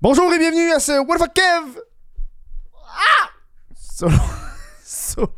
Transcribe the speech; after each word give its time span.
Bonjour 0.00 0.32
et 0.32 0.38
bienvenue 0.38 0.70
à 0.72 0.80
ce 0.80 0.92
What 1.06 1.16
the 1.16 1.20
fuck 1.20 1.34
Kev? 1.34 1.80
Ah 2.86 3.28
Solo. 3.74 4.12
Solo. 4.84 5.30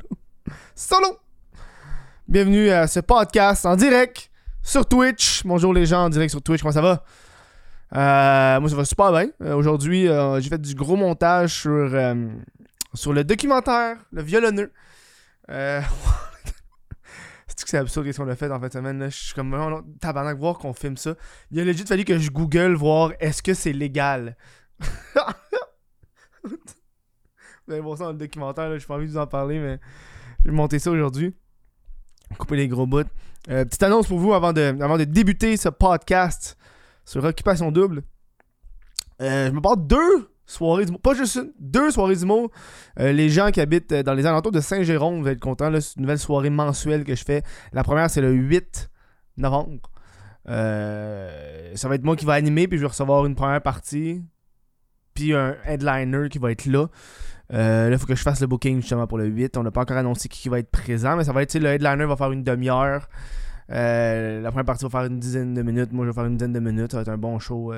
Solo. 0.75 1.19
Bienvenue 2.29 2.71
à 2.71 2.87
ce 2.87 3.00
podcast 3.00 3.66
en 3.66 3.77
direct 3.77 4.30
sur 4.62 4.87
Twitch. 4.87 5.42
Bonjour 5.45 5.72
les 5.72 5.87
gens 5.87 6.04
en 6.04 6.08
direct 6.08 6.30
sur 6.30 6.42
Twitch, 6.42 6.62
comment 6.62 6.72
ça 6.72 6.82
va? 6.82 7.04
Euh, 7.95 8.61
Moi 8.61 8.69
ça 8.71 8.77
va 8.77 8.84
super 8.84 9.12
bien. 9.12 9.29
Euh, 9.43 9.55
Aujourd'hui, 9.55 10.09
euh, 10.09 10.41
j'ai 10.41 10.48
fait 10.48 10.61
du 10.61 10.75
gros 10.75 10.96
montage 10.96 11.52
sur, 11.61 11.91
sur 12.95 13.12
le 13.12 13.25
documentaire 13.25 13.96
Le 14.12 14.23
Violonneux. 14.23 14.73
C'est 17.57 17.64
que 17.64 17.70
c'est 17.70 17.79
absurde 17.79 18.12
ce 18.12 18.18
qu'on 18.18 18.29
a 18.29 18.36
fait 18.36 18.50
en 18.50 18.61
fin 18.61 18.68
de 18.68 18.72
semaine. 18.72 18.98
Là. 18.98 19.09
Je 19.09 19.16
suis 19.16 19.34
comme 19.34 19.50
vraiment 19.50 19.80
tabarnak 20.00 20.39
voir 20.39 20.59
qu'on 20.59 20.75
filme 20.75 20.98
ça. 20.98 21.14
Il 21.50 21.59
a 21.59 21.64
legit 21.64 21.84
fallu 21.84 22.04
que 22.04 22.18
je 22.18 22.30
google 22.30 22.75
voir 22.75 23.12
est-ce 23.18 23.43
que 23.43 23.54
c'est 23.54 23.72
légal? 23.72 24.36
Vous 26.45 27.72
allez 27.72 27.81
voir 27.81 27.98
ça 27.98 28.04
dans 28.04 28.12
le 28.12 28.18
documentaire, 28.18 28.68
là. 28.68 28.79
j'ai 28.79 28.86
pas 28.86 28.95
envie 28.95 29.07
de 29.07 29.11
vous 29.11 29.18
en 29.18 29.26
parler, 29.26 29.58
mais 29.58 29.81
je 30.45 30.50
vais 30.50 30.57
monter 30.57 30.79
ça 30.79 30.90
aujourd'hui. 30.90 31.34
Couper 32.39 32.56
les 32.56 32.69
gros 32.69 32.86
bouts. 32.86 33.03
Euh, 33.48 33.64
petite 33.64 33.83
annonce 33.83 34.06
pour 34.06 34.19
vous 34.19 34.34
avant 34.34 34.53
de, 34.53 34.77
avant 34.81 34.98
de 34.98 35.05
débuter 35.05 35.56
ce 35.56 35.69
podcast 35.70 36.56
sur 37.05 37.25
Occupation 37.25 37.73
Double. 37.73 38.03
Euh, 39.23 39.48
je 39.48 39.53
me 39.53 39.61
parle 39.61 39.86
deux 39.86 40.28
soirées 40.47 40.84
d'humour. 40.86 41.00
Pas 41.00 41.14
juste 41.14 41.41
deux 41.59 41.91
soirées 41.91 42.17
d'humour. 42.17 42.50
Euh, 43.00 43.12
les 43.12 43.28
gens 43.28 43.50
qui 43.50 43.61
habitent 43.61 43.92
euh, 43.92 44.03
dans 44.03 44.14
les 44.14 44.27
alentours 44.27 44.53
de 44.53 44.61
Saint-Jérôme 44.61 45.23
vont 45.23 45.31
être 45.31 45.41
contents. 45.41 45.70
C'est 45.81 45.97
une 45.97 46.03
nouvelle 46.03 46.19
soirée 46.19 46.50
mensuelle 46.50 47.05
que 47.05 47.14
je 47.14 47.25
fais. 47.25 47.42
La 47.73 47.83
première, 47.83 48.09
c'est 48.09 48.20
le 48.20 48.33
8 48.33 48.91
novembre. 49.37 49.91
Euh, 50.48 51.73
ça 51.75 51.89
va 51.89 51.97
être 51.97 52.05
moi 52.05 52.17
qui 52.17 52.25
va 52.25 52.34
animer, 52.34 52.69
puis 52.69 52.78
je 52.78 52.83
vais 52.83 52.89
recevoir 52.89 53.27
une 53.27 53.34
première 53.34 53.61
partie. 53.61 54.23
Puis 55.14 55.34
un 55.34 55.56
headliner 55.64 56.28
qui 56.28 56.39
va 56.39 56.53
être 56.53 56.67
là. 56.67 56.87
Là, 57.48 57.91
il 57.91 57.98
faut 57.98 58.07
que 58.07 58.15
je 58.15 58.23
fasse 58.23 58.41
le 58.41 58.47
booking 58.47 58.81
justement 58.81 59.07
pour 59.07 59.19
le 59.19 59.27
8. 59.27 59.57
On 59.57 59.63
n'a 59.63 59.70
pas 59.70 59.83
encore 59.83 59.97
annoncé 59.97 60.29
qui 60.29 60.48
va 60.48 60.59
être 60.59 60.70
présent, 60.70 61.17
mais 61.17 61.25
ça 61.25 61.33
va 61.33 61.42
être, 61.42 61.55
le 61.55 61.69
headliner 61.69 62.05
va 62.05 62.17
faire 62.17 62.33
une 62.33 62.45
demi-heure. 62.45 63.09
La 63.69 64.48
première 64.48 64.65
partie 64.65 64.85
va 64.85 64.91
faire 64.91 65.05
une 65.05 65.19
dizaine 65.19 65.55
de 65.55 65.63
minutes. 65.63 65.92
Moi, 65.92 66.05
je 66.05 66.11
vais 66.11 66.15
faire 66.15 66.27
une 66.27 66.37
dizaine 66.37 66.53
de 66.53 66.61
minutes. 66.61 66.92
Ça 66.92 66.98
va 66.98 67.03
être 67.03 67.09
un 67.09 67.19
bon 67.19 67.39
show. 67.39 67.73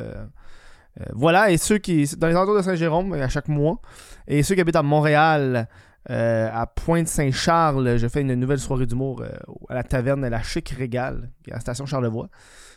Euh, 1.00 1.04
voilà, 1.14 1.50
et 1.50 1.58
ceux 1.58 1.78
qui. 1.78 2.08
Dans 2.16 2.26
les 2.26 2.34
alentours 2.34 2.56
de 2.56 2.62
Saint-Jérôme, 2.62 3.12
à 3.14 3.28
chaque 3.28 3.48
mois. 3.48 3.80
Et 4.26 4.42
ceux 4.42 4.54
qui 4.54 4.60
habitent 4.60 4.76
à 4.76 4.82
Montréal, 4.82 5.68
euh, 6.10 6.48
à 6.52 6.66
Pointe-Saint-Charles, 6.66 7.98
je 7.98 8.08
fais 8.08 8.22
une 8.22 8.34
nouvelle 8.34 8.58
soirée 8.58 8.86
d'humour 8.86 9.22
euh, 9.22 9.28
à 9.68 9.74
la 9.74 9.82
taverne 9.82 10.26
La 10.26 10.42
Chic 10.42 10.68
Régal, 10.70 11.30
qui 11.42 11.50
est 11.50 11.52
à 11.52 11.56
la 11.56 11.60
station 11.60 11.86
Charlevoix. 11.86 12.28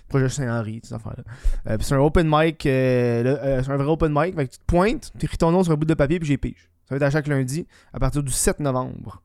Projet 0.08 0.28
Saint-Henri, 0.28 0.82
ces 0.84 0.94
affaires-là. 0.94 1.24
Euh, 1.70 1.78
c'est 1.80 1.96
un 1.96 2.00
open 2.00 2.28
mic, 2.30 2.66
euh, 2.66 3.24
euh, 3.24 3.64
c'est 3.64 3.72
un 3.72 3.78
vrai 3.78 3.88
open 3.88 4.12
mic. 4.14 4.36
Fait 4.36 4.46
que 4.48 4.52
tu 4.52 4.60
te 4.60 4.66
pointes, 4.66 5.12
tu 5.18 5.26
écris 5.26 5.38
ton 5.38 5.52
nom 5.52 5.64
sur 5.64 5.72
un 5.72 5.78
bout 5.78 5.86
de 5.86 5.94
papier, 5.94 6.20
puis 6.20 6.28
j'ai 6.28 6.38
pige. 6.38 6.70
Ça 6.88 6.96
va 6.96 6.98
être 6.98 7.04
à 7.04 7.10
chaque 7.10 7.28
lundi, 7.28 7.66
à 7.94 8.00
partir 8.00 8.22
du 8.22 8.32
7 8.32 8.60
novembre. 8.60 9.22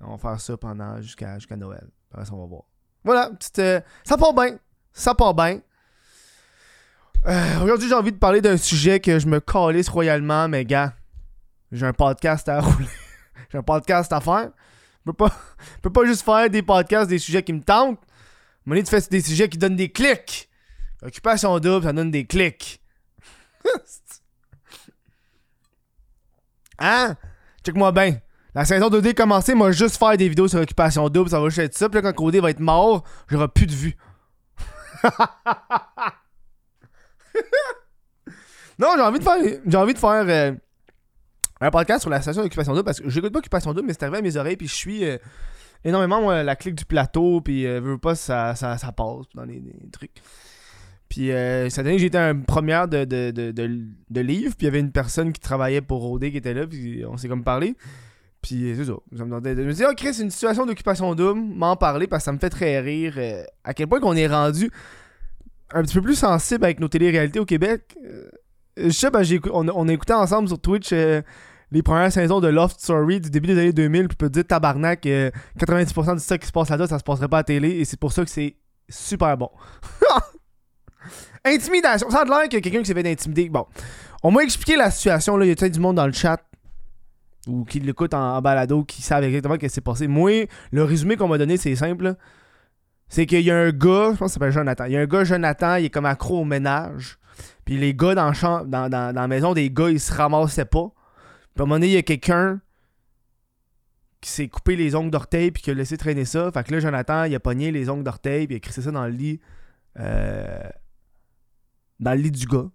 On 0.00 0.12
va 0.12 0.18
faire 0.18 0.40
ça 0.40 0.56
pendant 0.56 1.00
jusqu'à 1.02 1.36
Noël. 1.56 1.86
Après 2.10 2.24
ça, 2.24 2.32
on 2.32 2.40
va 2.40 2.46
voir. 2.46 2.62
Voilà, 3.04 3.30
petite, 3.30 3.58
euh, 3.58 3.80
ça 4.04 4.16
part 4.16 4.32
bien. 4.32 4.58
Ça 4.92 5.14
part 5.14 5.34
bien. 5.34 5.60
Euh, 7.28 7.60
Aujourd'hui, 7.62 7.88
j'ai 7.88 7.94
envie 7.94 8.12
de 8.12 8.16
parler 8.16 8.40
d'un 8.40 8.56
sujet 8.56 9.00
que 9.00 9.18
je 9.18 9.26
me 9.26 9.38
calisse 9.38 9.90
royalement, 9.90 10.48
mais 10.48 10.64
gars, 10.64 10.94
j'ai 11.70 11.84
un 11.84 11.92
podcast 11.92 12.48
à 12.48 12.60
rouler. 12.62 12.88
j'ai 13.52 13.58
un 13.58 13.62
podcast 13.62 14.10
à 14.14 14.20
faire. 14.20 14.50
Je 15.00 15.10
peux 15.10 15.12
pas, 15.12 15.30
je 15.76 15.80
peux 15.82 15.92
pas 15.92 16.06
juste 16.06 16.22
faire 16.22 16.48
des 16.48 16.62
podcasts 16.62 17.10
des 17.10 17.18
sujets 17.18 17.42
qui 17.42 17.52
me 17.52 17.60
tentent. 17.60 18.00
Mon 18.64 18.76
tu 18.76 18.86
fais 18.86 19.00
des 19.10 19.20
sujets 19.20 19.48
qui 19.48 19.58
donnent 19.58 19.76
des 19.76 19.90
clics. 19.90 20.48
Occupation 21.02 21.58
double, 21.58 21.84
ça 21.84 21.92
donne 21.92 22.10
des 22.10 22.26
clics. 22.26 22.80
hein? 26.78 27.14
Check-moi 27.64 27.92
bien. 27.92 28.18
La 28.54 28.64
saison 28.64 28.88
2D 28.88 29.08
est 29.08 29.14
commencée, 29.14 29.54
moi 29.54 29.70
juste 29.70 29.98
faire 29.98 30.16
des 30.16 30.30
vidéos 30.30 30.48
sur 30.48 30.60
Occupation 30.60 31.08
double, 31.10 31.28
ça 31.28 31.40
va 31.40 31.48
juste 31.50 31.58
être 31.58 31.74
ça. 31.76 31.90
Puis 31.90 32.00
là, 32.00 32.02
quand 32.02 32.24
Codé 32.24 32.40
va 32.40 32.48
être 32.50 32.60
mort, 32.60 33.04
j'aurai 33.28 33.48
plus 33.48 33.66
de 33.66 33.74
vues. 33.74 33.96
non, 38.78 38.88
j'ai 38.96 39.02
envie 39.02 39.18
de 39.18 39.24
faire, 39.24 39.60
j'ai 39.66 39.76
envie 39.76 39.94
de 39.94 39.98
faire 39.98 40.24
euh, 40.28 40.52
un 41.60 41.70
podcast 41.70 42.02
sur 42.02 42.10
la 42.10 42.20
station 42.22 42.42
d'Occupation 42.42 42.72
double 42.72 42.84
parce 42.84 43.00
que 43.00 43.08
j'écoute 43.08 43.32
pas 43.32 43.38
Occupation 43.40 43.74
double, 43.74 43.86
mais 43.86 43.92
c'est 43.92 44.04
arrivé 44.04 44.18
à 44.18 44.22
mes 44.22 44.36
oreilles, 44.36 44.56
puis 44.56 44.68
je 44.68 44.74
suis 44.74 45.04
euh, 45.04 45.18
énormément 45.84 46.30
la 46.30 46.56
clique 46.56 46.76
du 46.76 46.84
plateau, 46.84 47.40
puis 47.40 47.66
euh, 47.66 47.80
veux 47.80 47.98
pas, 47.98 48.14
ça, 48.14 48.54
ça, 48.54 48.78
ça 48.78 48.92
passe 48.92 49.26
dans 49.34 49.44
les, 49.44 49.62
trucs. 49.92 50.22
Puis 51.08 51.32
euh, 51.32 51.68
cette 51.70 51.86
année, 51.86 51.98
j'étais 51.98 52.18
en 52.18 52.40
première 52.42 52.86
de, 52.86 53.04
de, 53.04 53.30
de, 53.30 53.52
de, 53.52 54.20
livre, 54.20 54.54
puis 54.56 54.62
il 54.62 54.64
y 54.66 54.68
avait 54.68 54.80
une 54.80 54.92
personne 54.92 55.32
qui 55.32 55.40
travaillait 55.40 55.80
pour 55.80 56.02
Rodé 56.02 56.30
qui 56.30 56.36
était 56.36 56.54
là, 56.54 56.66
puis 56.66 57.04
on 57.06 57.16
s'est 57.16 57.28
comme 57.28 57.44
parlé. 57.44 57.76
Puis 58.40 58.74
c'est 58.76 58.84
ça, 58.84 58.92
ça 59.16 59.24
me 59.24 59.30
demandait 59.30 59.56
de 59.56 59.64
me 59.64 59.72
oh 59.72 59.94
Chris, 59.96 60.20
une 60.20 60.30
situation 60.30 60.64
d'occupation 60.64 61.12
double, 61.16 61.40
m'en 61.40 61.74
parler 61.74 62.06
parce 62.06 62.22
que 62.22 62.26
ça 62.26 62.32
me 62.32 62.38
fait 62.38 62.50
très 62.50 62.78
rire 62.78 63.18
à 63.64 63.74
quel 63.74 63.88
point 63.88 63.98
qu'on 63.98 64.14
est 64.14 64.28
rendu 64.28 64.70
un 65.72 65.82
petit 65.82 65.94
peu 65.94 66.02
plus 66.02 66.14
sensible 66.14 66.64
avec 66.64 66.78
nos 66.78 66.86
téléréalités 66.86 67.40
au 67.40 67.44
Québec. 67.44 67.98
Je 68.84 68.90
sais, 68.90 69.10
ben, 69.10 69.24
on, 69.52 69.68
on 69.68 69.88
a 69.88 69.92
écouté 69.92 70.12
ensemble 70.12 70.48
sur 70.48 70.60
Twitch 70.60 70.90
euh, 70.92 71.22
les 71.70 71.82
premières 71.82 72.12
saisons 72.12 72.40
de 72.40 72.48
Loft 72.48 72.80
Story 72.80 73.20
du 73.20 73.30
début 73.30 73.48
des 73.48 73.58
années 73.58 73.72
2000, 73.72 74.08
puis 74.08 74.16
peut 74.16 74.30
dire 74.30 74.46
tabarnak, 74.46 75.04
euh, 75.06 75.30
90% 75.58 76.14
du 76.14 76.20
stock 76.20 76.40
qui 76.40 76.46
se 76.46 76.52
passe 76.52 76.70
là-dedans, 76.70 76.88
ça 76.88 76.98
se 76.98 77.04
passerait 77.04 77.28
pas 77.28 77.38
à 77.38 77.40
la 77.40 77.44
télé, 77.44 77.70
et 77.70 77.84
c'est 77.84 77.98
pour 77.98 78.12
ça 78.12 78.24
que 78.24 78.30
c'est 78.30 78.56
super 78.88 79.36
bon. 79.36 79.50
Intimidation. 81.44 82.10
Ça 82.10 82.20
a 82.20 82.24
l'air 82.24 82.36
a 82.36 82.48
quelqu'un 82.48 82.80
qui 82.80 82.86
s'est 82.86 82.94
fait 82.94 83.10
intimider. 83.10 83.48
Bon. 83.48 83.66
On 84.22 84.30
m'a 84.30 84.42
expliqué 84.42 84.76
la 84.76 84.90
situation. 84.90 85.36
Là. 85.36 85.46
Il 85.46 85.48
y 85.48 85.52
a 85.52 85.54
peut-être 85.54 85.72
du 85.72 85.80
monde 85.80 85.96
dans 85.96 86.06
le 86.06 86.12
chat 86.12 86.40
ou 87.46 87.64
qui 87.64 87.80
l'écoute 87.80 88.12
en, 88.12 88.40
balado 88.42 88.84
qui 88.84 89.00
savent 89.02 89.24
exactement 89.24 89.54
ce 89.54 89.60
qui 89.60 89.70
s'est 89.70 89.80
passé. 89.80 90.06
Moi, 90.08 90.48
le 90.72 90.84
résumé 90.84 91.16
qu'on 91.16 91.28
m'a 91.28 91.38
donné, 91.38 91.56
c'est 91.56 91.74
simple. 91.76 92.16
C'est 93.08 93.24
qu'il 93.24 93.40
y 93.40 93.50
a 93.50 93.56
un 93.56 93.70
gars, 93.70 94.10
je 94.12 94.18
pense 94.18 94.18
qu'il 94.18 94.28
s'appelle 94.30 94.52
Jonathan. 94.52 94.84
Il 94.84 94.92
y 94.92 94.96
a 94.96 95.00
un 95.00 95.06
gars, 95.06 95.24
Jonathan, 95.24 95.76
il 95.76 95.86
est 95.86 95.90
comme 95.90 96.04
accro 96.04 96.40
au 96.40 96.44
ménage. 96.44 97.18
Puis 97.68 97.76
les 97.76 97.92
gars 97.92 98.14
dans, 98.14 98.32
dans, 98.32 98.64
dans, 98.64 98.88
dans 98.88 99.12
la 99.12 99.28
maison 99.28 99.52
des 99.52 99.70
gars, 99.70 99.90
ils 99.90 100.00
se 100.00 100.10
ramassaient 100.10 100.64
pas. 100.64 100.88
Puis 101.54 101.60
à 101.60 101.62
un 101.64 101.66
moment 101.66 101.74
donné, 101.74 101.88
il 101.88 101.92
y 101.92 101.96
a 101.98 102.02
quelqu'un 102.02 102.62
qui 104.22 104.30
s'est 104.30 104.48
coupé 104.48 104.74
les 104.74 104.94
ongles 104.94 105.10
d'orteil 105.10 105.50
puis 105.50 105.62
qui 105.62 105.70
a 105.70 105.74
laissé 105.74 105.98
traîner 105.98 106.24
ça. 106.24 106.50
Fait 106.50 106.64
que 106.64 106.72
là, 106.72 106.80
Jonathan, 106.80 107.24
il 107.24 107.34
a 107.34 107.40
pogné 107.40 107.70
les 107.70 107.90
ongles 107.90 108.04
d'orteil 108.04 108.46
puis 108.46 108.54
il 108.54 108.56
a 108.56 108.60
crissé 108.60 108.80
ça 108.80 108.90
dans 108.90 109.04
le 109.04 109.10
lit. 109.12 109.38
euh, 110.00 110.66
dans 112.00 112.12
le 112.12 112.22
lit 112.22 112.30
du 112.30 112.46
gars. 112.46 112.70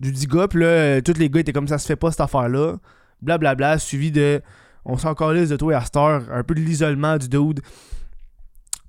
Du 0.00 0.10
dit 0.10 0.26
gars, 0.26 0.48
puis 0.48 0.60
là, 0.60 0.68
euh, 0.68 1.00
tous 1.02 1.18
les 1.18 1.28
gars 1.28 1.40
étaient 1.40 1.52
comme 1.52 1.68
ça 1.68 1.76
se 1.76 1.86
fait 1.86 1.96
pas 1.96 2.10
cette 2.10 2.22
affaire-là. 2.22 2.78
Blablabla, 3.20 3.78
suivi 3.78 4.10
de. 4.10 4.40
On 4.86 4.96
s'en 4.96 5.14
calisse 5.14 5.50
de 5.50 5.56
toi 5.56 5.74
et 5.74 5.76
à 5.76 5.84
un 6.30 6.44
peu 6.44 6.54
de 6.54 6.60
l'isolement 6.60 7.18
du 7.18 7.28
dude. 7.28 7.60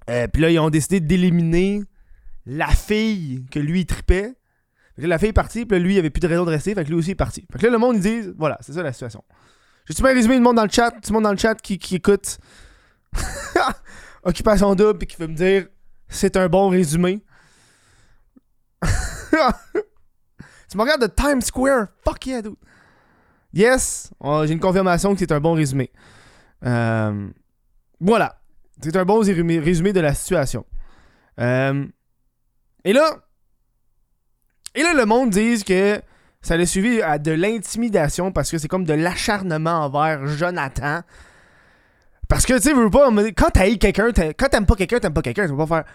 Euh, 0.09 0.28
puis 0.29 0.44
là, 0.44 0.50
ils 0.50 0.59
ont 0.59 0.69
décidé 0.69 1.01
d'éliminer 1.01 1.84
la 2.45 2.69
fille 2.69 3.45
que 3.51 3.59
lui 3.59 3.81
il 3.81 3.85
tripait. 3.85 4.34
La 5.07 5.17
fille 5.17 5.29
est 5.29 5.34
partie, 5.34 5.66
puis 5.66 5.78
là, 5.78 5.84
lui, 5.84 5.95
il 5.95 6.00
avait 6.00 6.09
plus 6.09 6.19
de 6.19 6.28
raison 6.28 6.45
de 6.45 6.50
rester, 6.50 6.75
fait 6.75 6.84
que 6.84 6.89
lui 6.89 6.95
aussi 6.95 7.12
est 7.12 7.16
parti. 7.16 7.45
Fait 7.51 7.59
que 7.59 7.66
là, 7.66 7.72
le 7.72 7.78
monde, 7.78 7.95
ils 7.95 8.01
disent, 8.01 8.34
voilà, 8.38 8.57
c'est 8.62 8.73
ça 8.73 8.84
la 8.84 8.94
situation. 8.94 9.23
J'ai-tu 9.85 10.01
bien 10.03 10.13
résumé 10.13 10.35
le 10.35 10.41
monde 10.41 10.56
dans 10.57 10.63
le 10.63 10.69
chat, 10.69 10.91
tout 10.91 11.00
le 11.07 11.13
monde 11.13 11.23
dans 11.23 11.31
le 11.31 11.38
chat 11.38 11.56
qui, 11.56 11.79
écoute 11.95 12.38
Occupation 14.23 14.75
double, 14.75 15.00
puis 15.00 15.07
qui 15.07 15.17
veut 15.17 15.28
me 15.28 15.35
dire, 15.35 15.66
c'est 16.07 16.38
un 16.38 16.47
bon 16.47 16.69
résumé. 16.69 17.23
tu 18.84 20.78
me 20.78 20.81
regardes 20.81 21.01
de 21.01 21.07
Times 21.07 21.41
Square, 21.41 21.88
fuck 22.03 22.25
yeah, 22.28 22.41
dude. 22.41 22.56
Yes, 23.53 24.11
oh, 24.19 24.44
j'ai 24.45 24.53
une 24.53 24.59
confirmation 24.59 25.13
que 25.13 25.19
c'est 25.19 25.31
un 25.31 25.40
bon 25.40 25.53
résumé. 25.53 25.91
Euh, 26.63 27.28
voilà. 28.00 28.40
C'est 28.81 28.95
un 28.95 29.06
bon 29.06 29.19
résumé, 29.19 29.59
résumé 29.59 29.94
de 29.94 30.00
la 30.00 30.13
situation. 30.13 30.66
Euh, 31.40 31.85
et 32.84 32.94
là, 32.94 33.17
et 34.75 34.83
là, 34.83 34.93
le 34.93 35.05
monde 35.05 35.29
dit 35.31 35.63
que 35.63 36.01
ça 36.41 36.57
l'a 36.57 36.66
suivi 36.66 37.01
à 37.01 37.17
de 37.19 37.31
l'intimidation 37.31 38.31
parce 38.31 38.49
que 38.51 38.57
c'est 38.57 38.67
comme 38.67 38.85
de 38.85 38.93
l'acharnement 38.93 39.85
envers 39.85 40.25
Jonathan. 40.28 41.01
Parce 42.28 42.46
que, 42.46 42.53
tu 42.53 42.61
sais, 42.61 42.73
veux 42.73 42.90
pas, 42.90 43.09
quand 43.35 43.51
quelqu'un, 43.78 44.09
quand 44.37 44.47
t'aimes 44.49 44.66
pas 44.66 44.75
quelqu'un, 44.75 44.99
t'aimes 44.99 45.13
pas 45.13 45.22
quelqu'un, 45.22 45.47
tu 45.47 45.53
vas 45.53 45.66
pas 45.67 45.84
faire. 45.84 45.93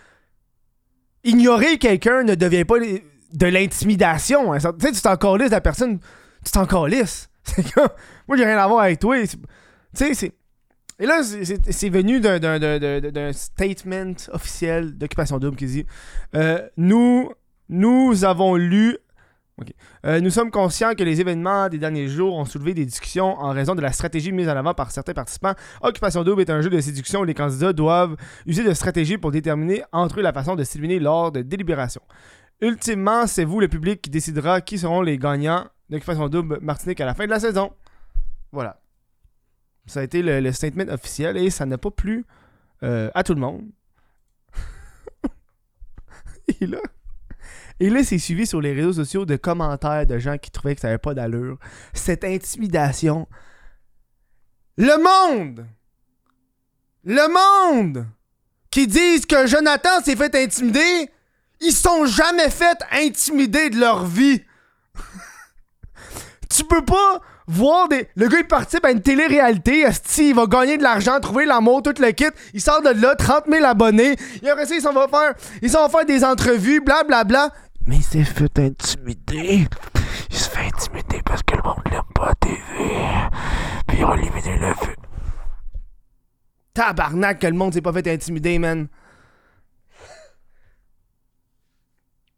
Ignorer 1.25 1.79
quelqu'un 1.79 2.23
ne 2.23 2.35
devient 2.35 2.65
pas 2.65 2.77
de 2.79 3.47
l'intimidation. 3.47 4.53
hein. 4.53 4.59
Tu 4.59 4.87
sais, 4.87 4.93
tu 4.93 5.01
t'en 5.01 5.17
calisses 5.17 5.51
la 5.51 5.61
personne, 5.61 5.99
tu 6.45 6.53
t'en 6.53 6.67
calisses. 6.67 7.29
C'est 7.43 7.73
comme, 7.73 7.89
moi, 8.29 8.37
j'ai 8.37 8.45
rien 8.45 8.59
à 8.59 8.67
voir 8.69 8.81
avec 8.85 8.99
toi. 9.01 9.17
Tu 9.27 9.37
sais, 9.95 10.15
c'est. 10.15 10.33
Et 10.99 11.07
là, 11.07 11.23
c'est- 11.23 11.89
venu 11.91 12.21
d'un 12.21 13.33
statement 13.33 14.15
officiel 14.33 14.97
d'Occupation 14.97 15.39
Double 15.39 15.57
qui 15.57 15.67
dit 15.67 15.87
euh, 16.35 16.67
Nous, 16.77 17.31
nous 17.69 18.25
avons 18.25 18.57
lu. 18.57 18.99
Euh, 20.05 20.21
nous 20.21 20.29
sommes 20.29 20.51
conscients 20.51 20.95
que 20.95 21.03
les 21.03 21.21
événements 21.21 21.71
des 21.71 21.79
derniers 21.79 22.09
jours 22.09 22.35
ont 22.37 22.45
soulevé 22.45 22.75
des 22.75 22.85
discussions 22.85 23.39
en 23.39 23.53
raison 23.53 23.75
de 23.75 23.81
la 23.81 23.91
stratégie 23.91 24.31
mise 24.31 24.49
en 24.49 24.57
avant 24.57 24.75
par 24.75 24.91
certains 24.91 25.15
participants. 25.15 25.55
Occupation 25.81 26.25
Double 26.25 26.43
est 26.43 26.51
un 26.51 26.61
jeu 26.61 26.69
de 26.69 26.79
séduction 26.79 27.21
où 27.21 27.25
les 27.25 27.33
candidats 27.33 27.73
doivent 27.73 28.17
user 28.45 28.65
de 28.65 28.75
stratégies 28.75 29.17
pour 29.17 29.31
déterminer 29.31 29.83
entre 29.93 30.21
eux 30.21 30.23
la 30.23 30.35
façon 30.35 30.57
de 30.57 30.65
s'éliminer 30.65 30.99
lors 30.99 31.33
de 31.33 31.41
délibérations. 31.41 32.03
Ultimement, 32.61 33.27
c'est 33.27 33.45
vous, 33.45 33.61
le 33.61 33.69
public, 33.69 34.03
qui 34.03 34.11
décidera 34.11 34.61
qui 34.61 34.79
seront 34.79 35.01
les 35.01 35.19
gagnants 35.19 35.67
d'occupation 35.89 36.29
double 36.29 36.59
Martinique 36.61 37.01
à 37.01 37.07
la 37.07 37.15
fin 37.15 37.25
de 37.25 37.31
la 37.31 37.41
saison. 37.41 37.73
Voilà. 38.53 38.81
Ça 39.87 40.01
a 40.01 40.03
été 40.03 40.23
le, 40.23 40.53
statement 40.53 40.89
officiel 40.93 41.37
et 41.37 41.49
ça 41.51 41.65
n'a 41.65 41.79
pas 41.79 41.91
plu 41.91 42.27
euh, 42.83 43.11
à 43.15 43.23
tout 43.23 43.35
le 43.35 43.41
monde. 43.41 43.71
et 46.61 46.67
là, 46.67 46.81
et 47.79 47.91
là, 47.91 48.03
c'est 48.03 48.19
suivi 48.19 48.47
sur 48.47 48.61
les 48.61 48.73
réseaux 48.73 48.95
sociaux 48.95 49.27
de 49.27 49.37
commentaires 49.37 50.07
de 50.07 50.19
gens 50.19 50.39
qui 50.39 50.51
trouvaient 50.51 50.75
que 50.75 50.81
ça 50.81 50.89
n'avait 50.89 50.99
pas 50.99 51.15
d'allure. 51.15 51.59
Cette 51.93 52.25
intimidation. 52.25 53.29
Le 54.79 54.97
monde! 54.97 55.67
Le 57.05 57.29
monde! 57.29 58.07
Qui 58.71 58.87
disent 58.87 59.27
que 59.27 59.47
Jonathan 59.47 60.03
s'est 60.05 60.17
fait 60.17 60.35
intimider, 60.35 61.11
ils 61.61 61.73
sont 61.73 62.07
jamais 62.07 62.51
fait 62.51 62.79
intimider 62.93 63.71
de 63.71 63.79
leur 63.79 64.05
vie. 64.05 64.43
tu 66.51 66.65
peux 66.65 66.85
pas 66.85 67.21
voir 67.47 67.89
des. 67.89 68.09
Le 68.17 68.29
gars, 68.29 68.39
il 68.39 68.47
participe 68.47 68.85
à 68.85 68.91
une 68.91 69.03
télé-réalité. 69.03 69.87
il 70.19 70.35
va 70.35 70.47
gagner 70.47 70.79
de 70.79 70.83
l'argent, 70.83 71.21
trouver 71.21 71.45
l'amour, 71.47 71.83
tout 71.83 71.95
le 71.99 72.11
kit. 72.13 72.27
Il 72.55 72.61
sort 72.61 72.83
de 72.83 72.91
là, 72.91 73.15
30 73.15 73.45
000 73.51 73.65
abonnés. 73.65 74.17
Et 74.43 74.49
après 74.49 74.67
ça, 74.67 74.75
ils 74.75 74.83
s'en 74.83 74.93
vont 74.93 75.09
faire, 75.09 75.35
ils 75.63 75.71
s'en 75.71 75.87
vont 75.87 75.91
faire 75.91 76.07
des 76.07 76.25
entrevues, 76.25 76.81
blablabla. 76.81 77.25
Bla, 77.25 77.49
bla. 77.49 77.66
Mais 77.87 77.97
il 77.97 78.03
s'est 78.03 78.25
fait 78.25 78.59
intimider. 78.59 79.69
Il 80.31 80.37
se 80.37 80.51
fait 80.51 80.67
intimider 80.67 81.23
parce 81.25 81.43
que 81.43 81.57
le 81.57 81.63
monde 81.63 81.83
l'aime 81.91 82.03
pas 82.15 82.31
à 82.31 82.35
TV. 82.35 82.57
Puis 83.87 83.99
ils 83.99 84.05
ont 84.05 84.15
éliminé 84.15 84.59
le 84.59 84.75
feu. 84.75 84.95
Tabarnak 86.75 87.39
que 87.39 87.47
le 87.47 87.55
monde 87.55 87.73
s'est 87.73 87.81
pas 87.81 87.93
fait 87.93 88.09
intimider, 88.09 88.59
man. 88.59 88.89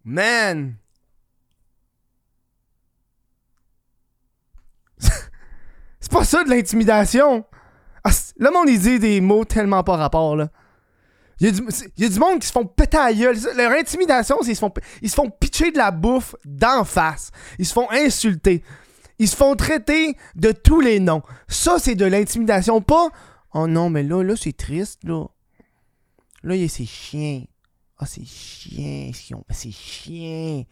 Man. 0.04 0.76
C'est 6.00 6.12
pas 6.12 6.24
ça 6.24 6.44
de 6.44 6.50
l'intimidation. 6.50 7.44
Ah, 8.04 8.10
le 8.38 8.50
monde, 8.50 8.68
il 8.68 8.80
dit 8.80 8.98
des 8.98 9.20
mots 9.20 9.44
tellement 9.44 9.82
pas 9.82 9.96
rapport, 9.96 10.36
là. 10.36 10.50
Il 11.40 11.46
y, 11.46 12.04
a 12.04 12.08
du, 12.08 12.18
monde 12.18 12.40
qui 12.40 12.48
se 12.48 12.52
font 12.52 12.66
péter 12.66 12.96
à 12.96 13.12
gueule. 13.12 13.36
Leur 13.56 13.72
intimidation, 13.72 14.38
c'est 14.40 14.46
qu'ils 14.46 14.56
se 14.56 14.60
font, 14.60 14.72
ils 15.02 15.10
se 15.10 15.14
font 15.14 15.30
pitcher 15.30 15.70
de 15.70 15.78
la 15.78 15.92
bouffe 15.92 16.34
d'en 16.44 16.84
face. 16.84 17.30
Ils 17.58 17.66
se 17.66 17.72
font 17.72 17.88
insulter. 17.92 18.64
Ils 19.20 19.28
se 19.28 19.36
font 19.36 19.54
traiter 19.54 20.16
de 20.34 20.50
tous 20.50 20.80
les 20.80 20.98
noms. 20.98 21.22
Ça, 21.46 21.78
c'est 21.78 21.94
de 21.94 22.04
l'intimidation. 22.04 22.80
Pas, 22.80 23.10
oh 23.54 23.68
non, 23.68 23.88
mais 23.88 24.02
là, 24.02 24.22
là, 24.22 24.34
c'est 24.36 24.56
triste, 24.56 25.04
là. 25.04 25.26
Là, 26.42 26.56
il 26.56 26.62
y 26.62 26.64
a 26.64 26.68
ces 26.68 26.86
chiens. 26.86 27.44
Ah, 27.98 28.06
ces 28.06 28.24
chiens. 28.24 29.10
Ces 29.50 29.70
chiens. 29.72 30.64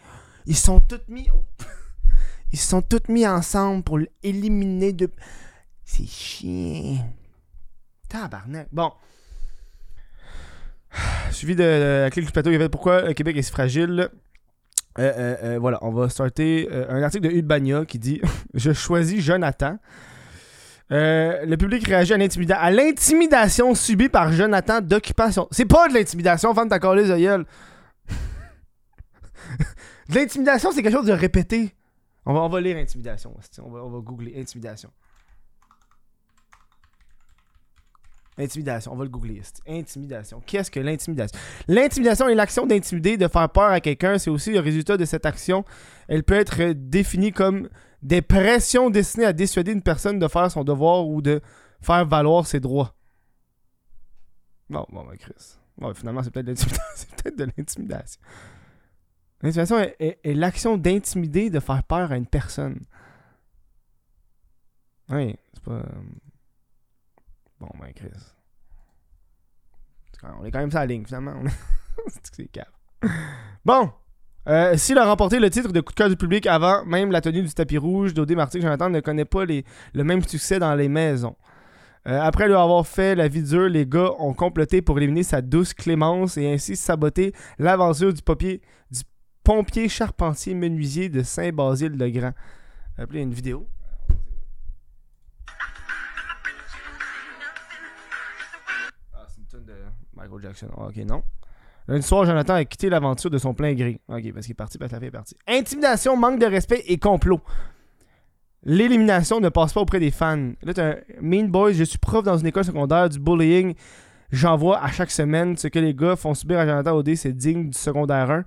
Ils 0.47 0.57
sont 0.57 0.81
tous 0.81 1.01
mis. 1.09 1.29
Ils 2.53 2.59
sont 2.59 2.83
tous 2.83 3.09
mis 3.09 3.27
ensemble 3.27 3.83
pour 3.83 3.99
l'éliminer 3.99 4.93
de. 4.93 5.11
Ces 5.85 6.07
chiens. 6.07 7.05
Tabarnak. 8.09 8.69
Bon. 8.73 8.93
Suivi 11.31 11.55
de, 11.57 12.03
la 12.03 12.11
clé 12.11 12.23
du 12.23 12.31
plateau, 12.33 12.51
il 12.51 12.55
y 12.55 12.57
avait 12.57 12.69
pourquoi 12.69 13.03
le 13.03 13.13
Québec 13.13 13.37
est 13.37 13.43
si 13.43 13.51
fragile. 13.51 14.09
Euh, 14.99 15.13
euh, 15.17 15.37
euh, 15.43 15.59
voilà, 15.59 15.79
on 15.83 15.91
va 15.91 16.09
starter 16.09 16.69
un 16.89 17.03
article 17.03 17.29
de 17.29 17.31
Udbania 17.35 17.85
qui 17.85 17.99
dit 17.99 18.23
Je 18.55 18.73
choisis 18.73 19.23
Jonathan. 19.23 19.79
le 20.91 21.57
public 21.57 21.87
réagit 21.87 22.15
à 22.15 22.71
l'intimidation 22.71 23.75
subie 23.75 24.09
par 24.09 24.33
Jonathan 24.33 24.81
d'occupation. 24.81 25.49
C'est 25.51 25.67
pas 25.67 25.89
de 25.89 25.95
l'intimidation, 25.95 26.55
fan 26.55 26.69
ta 26.69 26.79
les 26.95 27.11
de 30.09 30.15
l'intimidation, 30.15 30.71
c'est 30.73 30.83
quelque 30.83 30.97
chose 30.97 31.07
de 31.07 31.13
répété. 31.13 31.75
On 32.25 32.33
va, 32.33 32.41
on 32.41 32.49
va 32.49 32.61
lire 32.61 32.77
intimidation. 32.77 33.35
On 33.63 33.71
va, 33.71 33.85
on 33.85 33.91
va 33.91 33.99
googler 33.99 34.41
intimidation. 34.41 34.91
Intimidation, 38.39 38.93
on 38.93 38.97
va 38.97 39.05
le 39.05 39.11
googler. 39.11 39.41
Intimidation. 39.67 40.43
Qu'est-ce 40.45 40.71
que 40.71 40.81
l'intimidation? 40.81 41.39
L'intimidation 41.69 42.29
est 42.29 42.35
l'action 42.35 42.67
d'intimider, 42.67 43.17
de 43.17 43.29
faire 43.29 43.49
peur 43.49 43.71
à 43.71 43.81
quelqu'un. 43.81 44.19
C'est 44.19 44.31
aussi 44.31 44.53
le 44.53 44.61
résultat 44.61 44.99
de 44.99 45.07
cette 45.07 45.25
action. 45.25 45.65
Elle 46.07 46.23
peut 46.23 46.35
être 46.35 46.73
définie 46.73 47.33
comme 47.33 47.69
des 48.03 48.21
pressions 48.21 48.91
destinées 48.91 49.27
à 49.27 49.33
dissuader 49.33 49.73
une 49.73 49.83
personne 49.83 50.19
de 50.19 50.29
faire 50.29 50.51
son 50.51 50.65
devoir 50.65 51.07
ou 51.07 51.23
de 51.23 51.41
faire 51.81 52.05
valoir 52.07 52.47
ses 52.47 52.61
droits. 52.61 52.95
Bon, 54.69 54.85
bon, 54.91 55.05
ben 55.05 55.17
Chris. 55.17 55.57
Bon, 55.79 55.95
finalement, 55.95 56.23
c'est 56.23 56.31
peut-être 56.31 56.67
peut 57.23 57.31
de 57.31 57.45
l'intimidation. 57.57 58.21
L'intimidation 59.43 59.79
est, 59.99 60.19
l'action 60.25 60.77
d'intimider, 60.77 61.49
de 61.51 61.61
faire 61.61 61.83
peur 61.85 62.13
à 62.13 62.17
une 62.17 62.27
personne. 62.27 62.81
Oui, 65.09 65.37
c'est 65.55 65.63
pas. 65.63 65.83
Bon, 67.61 67.69
ben, 67.81 67.93
Chris. 67.95 68.11
On 70.23 70.45
est 70.45 70.51
quand 70.51 70.59
même 70.59 70.71
sur 70.71 70.81
la 70.81 70.87
ligne, 70.87 71.05
finalement. 71.05 71.35
c'est 72.09 72.51
Bon! 73.65 73.91
Euh, 74.49 74.77
S'il 74.77 74.97
a 74.99 75.05
remporté 75.05 75.41
le 75.41 75.51
titre 75.51 75.73
de 75.73 75.81
coup 75.81 75.93
de 75.93 75.97
cœur 75.97 76.09
du 76.09 76.17
public 76.17 76.47
avant 76.47 76.85
même 76.85 77.11
la 77.11 77.21
tenue 77.21 77.43
du 77.43 77.53
tapis 77.53 77.79
rouge, 77.79 78.15
Dodé 78.15 78.37
Marty 78.37 78.61
Jonathan 78.61 78.89
ne 78.89 79.01
connaît 79.01 79.25
pas 79.25 79.45
les, 79.45 79.65
le 79.93 80.05
même 80.05 80.23
succès 80.23 80.59
dans 80.61 80.75
les 80.75 80.89
maisons. 80.89 81.37
Euh, 82.07 82.21
après 82.21 82.47
lui 82.47 82.55
avoir 82.55 82.87
fait 82.87 83.17
la 83.17 83.27
vie 83.27 83.43
dure, 83.43 83.69
les 83.69 83.85
gars 83.87 84.13
ont 84.21 84.35
comploté 84.35 84.83
pour 84.83 84.99
éliminer 84.99 85.25
sa 85.25 85.43
douce 85.43 85.75
Clémence 85.75 86.37
et 86.37 86.53
ainsi 86.53 86.77
saboter 86.77 87.33
l'aventure 87.59 88.13
du, 88.13 88.21
du 88.23 89.01
pompier 89.43 89.89
charpentier 89.89 90.55
menuisier 90.55 91.09
de 91.09 91.25
Saint-Basile-le-Grand. 91.25 92.33
Appelez 92.97 93.23
une 93.23 93.35
vidéo. 93.35 93.67
Michael 100.17 100.43
Jackson. 100.43 100.69
Ah, 100.77 100.87
ok, 100.87 100.97
non. 101.07 101.23
Lundi 101.89 102.03
soir, 102.03 102.25
Jonathan 102.25 102.55
a 102.55 102.65
quitté 102.65 102.89
l'aventure 102.89 103.31
de 103.31 103.39
son 103.39 103.55
plein 103.55 103.75
gré. 103.75 104.01
Ok, 104.09 104.33
parce 104.33 104.47
qu'il 104.47 104.53
est 104.53 104.55
parti, 104.55 104.79
parce 104.79 104.91
que 104.91 104.97
la 104.97 105.01
fille 105.01 105.09
est 105.09 105.13
partie. 105.13 105.37
Intimidation, 105.47 106.17
manque 106.17 106.41
de 106.41 106.47
respect 106.47 106.83
et 106.87 106.99
complot. 106.99 107.41
L'élimination 108.65 109.41
ne 109.41 109.49
passe 109.49 109.73
pas 109.73 109.81
auprès 109.81 110.01
des 110.01 110.11
fans. 110.11 110.53
Là, 110.63 110.75
t'as 110.75 110.97
Mean 111.21 111.47
Boys, 111.47 111.75
je 111.75 111.85
suis 111.85 111.99
prof 111.99 112.25
dans 112.25 112.37
une 112.37 112.47
école 112.47 112.65
secondaire, 112.65 113.09
du 113.09 113.21
bullying. 113.21 113.75
J'en 114.33 114.57
vois 114.57 114.83
à 114.83 114.91
chaque 114.91 115.13
semaine. 115.13 115.57
Ce 115.57 115.69
que 115.69 115.79
les 115.79 115.95
gars 115.95 116.17
font 116.17 116.35
subir 116.35 116.59
à 116.59 116.67
Jonathan 116.67 116.97
OD, 116.97 117.15
c'est 117.15 117.33
digne 117.33 117.71
du 117.71 117.79
secondaire 117.79 118.31
1. 118.31 118.45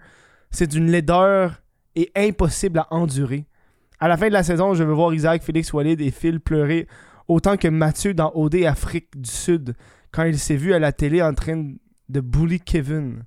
C'est 0.52 0.68
d'une 0.68 0.92
laideur 0.92 1.62
et 1.96 2.12
impossible 2.16 2.80
à 2.80 2.88
endurer. 2.94 3.46
À 4.02 4.10
la 4.10 4.18
fin 4.18 4.28
de 4.28 4.34
la 4.34 4.44
saison, 4.44 4.74
je 4.74 4.84
veux 4.84 4.94
voir 4.94 5.14
Isaac, 5.14 5.44
Félix 5.44 5.72
Walid 5.72 6.02
et 6.02 6.12
Phil 6.12 6.42
pleurer 6.42 6.88
autant 7.30 7.56
que 7.56 7.68
Mathieu 7.68 8.14
dans 8.14 8.32
OD 8.34 8.64
Afrique 8.66 9.10
du 9.16 9.30
Sud 9.30 9.76
quand 10.12 10.24
il 10.24 10.40
s'est 10.40 10.56
vu 10.56 10.74
à 10.74 10.80
la 10.80 10.92
télé 10.92 11.22
en 11.22 11.34
train 11.34 11.74
de 12.10 12.20
bully 12.22 12.60
Kevin. 12.60 13.24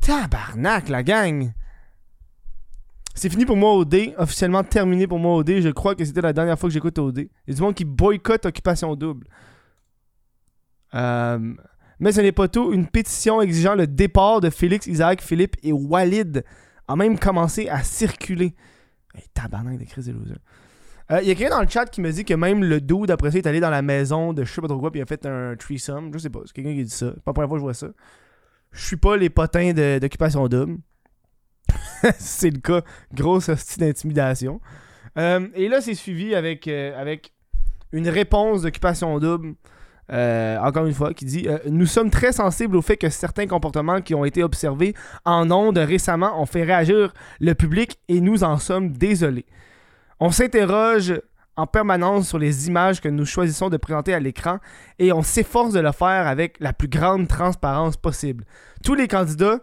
Tabarnak, 0.00 0.88
la 0.88 1.02
gang! 1.02 1.52
C'est 3.14 3.28
fini 3.28 3.44
pour 3.44 3.56
moi 3.56 3.74
OD, 3.74 4.14
officiellement 4.16 4.64
terminé 4.64 5.06
pour 5.06 5.18
moi 5.18 5.36
OD. 5.36 5.60
Je 5.60 5.68
crois 5.68 5.94
que 5.94 6.04
c'était 6.04 6.22
la 6.22 6.32
dernière 6.32 6.58
fois 6.58 6.68
que 6.68 6.72
j'écoute 6.72 6.98
OD. 6.98 7.18
Il 7.18 7.28
y 7.48 7.52
a 7.52 7.54
du 7.54 7.60
monde 7.60 7.74
qui 7.74 7.84
boycotte 7.84 8.46
Occupation 8.46 8.96
Double. 8.96 9.26
Euh, 10.94 11.54
mais 12.00 12.12
ce 12.12 12.20
n'est 12.20 12.32
pas 12.32 12.48
tout. 12.48 12.72
Une 12.72 12.86
pétition 12.86 13.40
exigeant 13.42 13.74
le 13.74 13.86
départ 13.86 14.40
de 14.40 14.50
Félix, 14.50 14.86
Isaac, 14.86 15.20
Philippe 15.20 15.56
et 15.62 15.72
Walid 15.72 16.42
a 16.88 16.96
même 16.96 17.18
commencé 17.18 17.68
à 17.68 17.82
circuler. 17.82 18.54
tabarnak 19.34 19.78
de 19.78 19.84
crise 19.84 20.06
de 20.06 20.12
loser. 20.12 20.34
Il 21.12 21.16
euh, 21.16 21.22
y 21.24 21.30
a 21.30 21.34
quelqu'un 21.34 21.56
dans 21.56 21.62
le 21.62 21.68
chat 21.68 21.84
qui 21.84 22.00
me 22.00 22.10
dit 22.10 22.24
que 22.24 22.32
même 22.32 22.64
le 22.64 22.80
dude, 22.80 23.10
après 23.10 23.30
ça, 23.30 23.36
est 23.36 23.46
allé 23.46 23.60
dans 23.60 23.68
la 23.68 23.82
maison 23.82 24.32
de 24.32 24.44
je 24.44 24.52
sais 24.52 24.62
pas 24.62 24.68
trop 24.68 24.78
quoi, 24.78 24.90
puis 24.90 25.00
il 25.00 25.02
a 25.02 25.06
fait 25.06 25.26
un 25.26 25.54
threesome. 25.56 26.10
Je 26.14 26.18
sais 26.18 26.30
pas, 26.30 26.40
c'est 26.46 26.54
quelqu'un 26.54 26.74
qui 26.74 26.84
dit 26.84 26.90
ça. 26.90 27.10
Pas 27.10 27.16
la 27.26 27.32
première 27.34 27.48
fois 27.48 27.58
que 27.58 27.60
je 27.60 27.64
vois 27.64 27.74
ça. 27.74 27.88
Je 28.70 28.86
suis 28.86 28.96
pas 28.96 29.18
les 29.18 29.28
potins 29.28 29.74
d'occupation 29.74 30.48
double. 30.48 30.78
c'est 32.18 32.48
le 32.48 32.60
cas. 32.60 32.80
Grosse 33.12 33.50
hostie 33.50 33.78
d'intimidation. 33.78 34.62
Euh, 35.18 35.48
et 35.54 35.68
là, 35.68 35.82
c'est 35.82 35.92
suivi 35.92 36.34
avec, 36.34 36.66
euh, 36.66 36.98
avec 36.98 37.34
une 37.92 38.08
réponse 38.08 38.62
d'occupation 38.62 39.18
double. 39.18 39.54
encore 40.08 40.86
une 40.86 40.94
fois, 40.94 41.12
qui 41.12 41.26
dit 41.26 41.46
Nous 41.68 41.84
sommes 41.84 42.08
très 42.08 42.32
sensibles 42.32 42.74
au 42.74 42.82
fait 42.82 42.96
que 42.96 43.10
certains 43.10 43.46
comportements 43.46 44.00
qui 44.00 44.14
ont 44.14 44.24
été 44.24 44.42
observés 44.42 44.94
en 45.26 45.50
ondes 45.50 45.76
récemment 45.76 46.40
ont 46.40 46.46
fait 46.46 46.62
réagir 46.62 47.12
le 47.38 47.54
public 47.54 47.98
et 48.08 48.22
nous 48.22 48.44
en 48.44 48.56
sommes 48.56 48.92
désolés. 48.92 49.44
On 50.24 50.30
s'interroge 50.30 51.20
en 51.56 51.66
permanence 51.66 52.28
sur 52.28 52.38
les 52.38 52.68
images 52.68 53.00
que 53.00 53.08
nous 53.08 53.26
choisissons 53.26 53.70
de 53.70 53.76
présenter 53.76 54.14
à 54.14 54.20
l'écran 54.20 54.60
et 55.00 55.12
on 55.12 55.22
s'efforce 55.22 55.72
de 55.72 55.80
le 55.80 55.90
faire 55.90 56.28
avec 56.28 56.60
la 56.60 56.72
plus 56.72 56.86
grande 56.86 57.26
transparence 57.26 57.96
possible. 57.96 58.44
Tous 58.84 58.94
les 58.94 59.08
candidats 59.08 59.58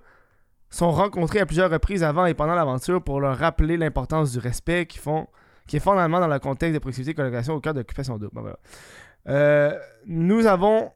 sont 0.70 0.92
rencontrés 0.92 1.39
à 1.39 1.46
plusieurs 1.46 1.72
reprises 1.72 2.04
avant 2.04 2.25
et 2.25 2.34
pendant 2.34 2.56
l'aventure 2.56 3.01
pour 3.01 3.22
leur 3.22 3.38
rappeler 3.38 3.78
l'importance 3.78 4.34
du 4.34 4.39
respect 4.39 4.86
qui, 4.86 4.98
font, 4.98 5.28
qui 5.66 5.78
est 5.78 5.80
fondamentalement 5.80 6.20
dans 6.20 6.28
le 6.28 6.39
contexte 6.39 6.74
de 6.74 6.80
proximité 6.80 7.12
et 7.12 7.13
collaboration 7.13 7.54
au 7.54 7.62
cœur 7.62 7.74
d'occupation 7.74 8.18
double. 8.18 8.58
Euh, 9.30 9.80
nous 10.08 10.46
avons 10.46 10.92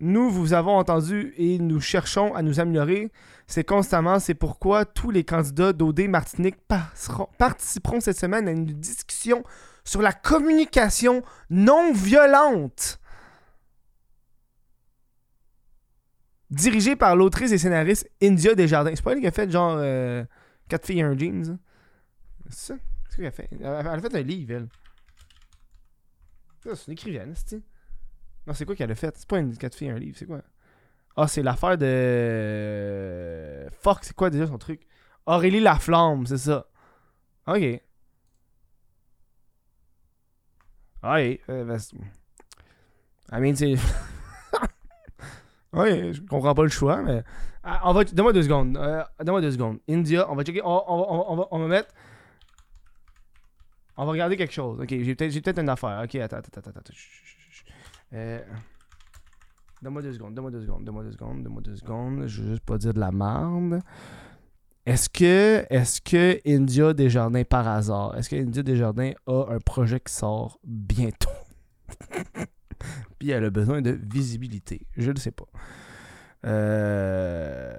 nous 0.00 0.28
vous 0.28 0.52
avons 0.52 0.76
entendu 0.76 1.32
et 1.36 1.60
nous 1.60 1.80
cherchons 1.80 2.34
à 2.34 2.42
nous 2.42 2.58
améliorer. 2.58 3.12
C'est 3.52 3.64
constamment, 3.64 4.18
c'est 4.18 4.32
pourquoi 4.32 4.86
tous 4.86 5.10
les 5.10 5.24
candidats 5.24 5.74
d'OD 5.74 6.08
Martinique 6.08 6.56
participeront 7.36 8.00
cette 8.00 8.16
semaine 8.16 8.48
à 8.48 8.50
une 8.50 8.64
discussion 8.64 9.44
sur 9.84 10.00
la 10.00 10.14
communication 10.14 11.22
non 11.50 11.92
violente. 11.92 12.98
Dirigée 16.48 16.96
par 16.96 17.14
l'autrice 17.14 17.52
et 17.52 17.58
scénariste 17.58 18.10
India 18.22 18.54
Desjardins. 18.54 18.96
C'est 18.96 19.04
pas 19.04 19.12
elle 19.12 19.20
qui 19.20 19.26
a 19.26 19.30
fait 19.30 19.50
genre 19.50 19.76
euh, 19.76 20.24
4 20.70 20.86
filles 20.86 21.00
et 21.00 21.02
un 21.02 21.18
jeans. 21.18 21.50
hein? 21.50 21.58
C'est 22.48 22.72
ça? 22.72 22.74
C'est 23.10 23.10
ce 23.10 23.16
qu'elle 23.16 23.26
a 23.26 23.32
fait? 23.32 23.50
Elle 23.52 23.66
a 23.66 24.00
fait 24.00 24.16
un 24.16 24.22
livre, 24.22 24.54
elle. 24.54 24.68
C'est 26.74 26.86
une 26.86 26.92
écrivaine, 26.94 27.34
c'est 27.34 27.60
Non, 28.46 28.54
c'est 28.54 28.64
quoi 28.64 28.74
qu'elle 28.74 28.92
a 28.92 28.94
fait? 28.94 29.14
C'est 29.14 29.28
pas 29.28 29.40
une 29.40 29.54
4 29.54 29.74
filles 29.74 29.88
et 29.88 29.90
un 29.90 29.98
livre, 29.98 30.16
c'est 30.18 30.24
quoi? 30.24 30.40
Ah, 31.16 31.28
c'est 31.28 31.42
l'affaire 31.42 31.76
de. 31.78 33.68
Fuck, 33.80 33.98
c'est 34.02 34.14
quoi 34.16 34.30
déjà 34.30 34.46
son 34.46 34.58
truc? 34.58 34.86
Aurélie 35.26 35.60
Laflamme, 35.60 36.26
c'est 36.26 36.38
ça. 36.38 36.66
Ok. 37.46 37.80
Ouais, 41.02 41.40
euh, 41.48 41.78
I 43.32 43.40
mean, 43.40 43.54
c'est. 43.56 43.74
ouais, 45.72 46.12
je 46.12 46.20
comprends 46.22 46.54
pas 46.54 46.62
le 46.62 46.68
choix, 46.68 47.02
mais. 47.02 47.22
Ah, 47.64 47.82
on 47.84 47.92
va. 47.92 48.04
Donne-moi 48.04 48.32
deux 48.32 48.42
secondes. 48.42 48.76
Euh, 48.76 49.02
Donne-moi 49.18 49.40
deux 49.40 49.52
secondes. 49.52 49.78
India, 49.88 50.30
on 50.30 50.34
va 50.36 50.44
checker. 50.44 50.62
On, 50.64 51.36
va- 51.36 51.48
on 51.50 51.58
va- 51.58 51.66
mettre. 51.68 51.92
On 53.96 54.04
va 54.06 54.12
regarder 54.12 54.36
quelque 54.36 54.52
chose. 54.54 54.80
Ok, 54.80 54.88
j'ai 54.88 55.14
peut-être 55.14 55.30
j'ai 55.30 55.40
peut-être 55.40 55.58
une 55.58 55.68
affaire. 55.68 56.00
Ok, 56.04 56.14
attends, 56.16 56.38
attends, 56.38 56.60
attends, 56.60 56.70
attends. 56.70 56.94
Euh, 58.14 58.40
Donne-moi 59.82 60.02
deux 60.02 60.12
secondes, 60.12 60.34
donne-moi 60.34 60.52
deux 60.52 60.62
secondes, 60.62 60.84
donne-moi 60.84 61.02
deux 61.02 61.12
secondes, 61.12 61.42
donne-moi 61.42 61.62
deux 61.62 61.76
secondes. 61.76 62.26
Je 62.26 62.42
veux 62.42 62.50
juste 62.50 62.64
pas 62.64 62.78
dire 62.78 62.94
de 62.94 63.00
la 63.00 63.10
merde. 63.10 63.82
Est-ce 64.86 65.08
que, 65.08 65.66
est-ce 65.70 66.00
que 66.00 66.40
India 66.46 66.94
Desjardins, 66.94 67.42
par 67.42 67.66
hasard, 67.66 68.16
est-ce 68.16 68.30
que 68.30 68.36
India 68.36 68.62
Desjardins 68.62 69.12
a 69.26 69.46
un 69.50 69.58
projet 69.58 69.98
qui 69.98 70.12
sort 70.12 70.60
bientôt? 70.64 71.30
Puis 73.18 73.30
elle 73.30 73.44
a 73.44 73.50
besoin 73.50 73.82
de 73.82 73.90
visibilité. 73.90 74.86
Je 74.96 75.10
ne 75.10 75.18
sais 75.18 75.32
pas. 75.32 75.46
Euh... 76.46 77.72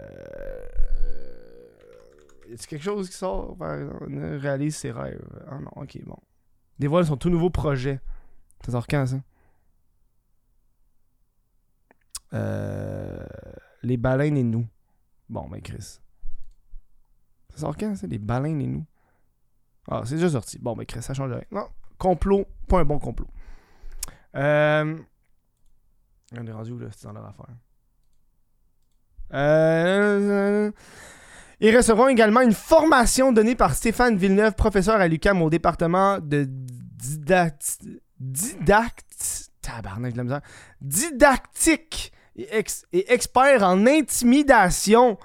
Quelque 2.68 2.84
chose 2.84 3.10
qui 3.10 3.16
sort, 3.16 3.58
par 3.58 3.76
exemple, 3.76 4.08
réalise 4.38 4.76
ses 4.76 4.92
rêves? 4.92 5.26
Ah 5.50 5.58
non, 5.60 5.72
ok, 5.76 6.00
bon. 6.06 6.18
Dévoile 6.80 7.06
son 7.06 7.18
tout 7.18 7.30
nouveau 7.30 7.50
projet. 7.50 8.02
Ça 8.66 8.74
sort 8.74 8.88
quand, 8.88 9.06
ça? 9.06 9.18
Euh, 9.18 9.20
Les 12.34 13.98
baleines 13.98 14.38
et 14.38 14.44
nous. 14.44 14.68
Bon, 15.30 15.48
ben, 15.48 15.62
Chris. 15.62 16.00
Ça 17.50 17.58
sort 17.58 17.78
quand, 17.78 17.96
ça? 17.96 18.08
Les 18.08 18.18
baleines 18.18 18.62
et 18.62 18.68
nous? 18.68 18.86
Ah, 19.88 20.02
c'est 20.06 20.16
déjà 20.16 20.30
sorti. 20.30 20.58
Bon, 20.60 20.76
ben, 20.76 20.86
Chris, 20.86 21.02
ça 21.02 21.14
change 21.14 21.32
rien. 21.32 21.44
Non, 21.52 21.68
complot, 21.98 22.46
pas 22.68 22.80
un 22.80 22.86
bon 22.86 23.00
complot. 23.00 23.28
Euh... 24.36 24.98
On 26.36 26.48
est 26.48 26.52
rendu 26.52 26.72
où, 26.72 26.80
là? 26.80 26.88
C'est 26.92 27.04
dans 27.04 27.14
leur 27.14 27.26
affaire? 27.26 27.56
Euh... 29.34 30.72
Ils 31.60 31.76
recevront 31.76 32.08
également 32.08 32.42
une 32.42 32.54
formation 32.54 33.32
donnée 33.32 33.56
par 33.56 33.76
Stéphane 33.76 34.18
Villeneuve, 34.18 34.56
professeur 34.56 35.00
à 35.00 35.08
l'UQAM 35.08 35.42
au 35.42 35.50
département 35.50 36.20
de 36.20 36.46
didact... 36.48 37.86
didact... 38.20 39.52
De 39.64 40.18
la 40.18 40.24
misère. 40.24 40.42
Didactique 40.82 42.12
et, 42.36 42.48
ex- 42.56 42.86
et 42.92 43.12
expert 43.12 43.64
en 43.64 43.86
intimidation 43.86 45.18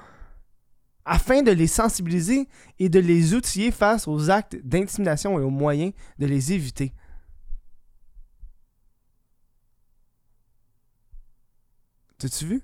afin 1.05 1.43
de 1.43 1.51
les 1.51 1.67
sensibiliser 1.67 2.49
et 2.79 2.89
de 2.89 3.01
les 3.01 3.35
outiller 3.35 3.71
face 3.71 4.07
aux 4.07 4.29
actes 4.31 4.57
d'intimidation 4.57 5.39
et 5.39 5.43
aux 5.43 5.51
moyens 5.51 5.95
de 6.19 6.27
les 6.27 6.53
éviter. 6.53 6.93
T'as-tu 12.19 12.47
vu? 12.47 12.63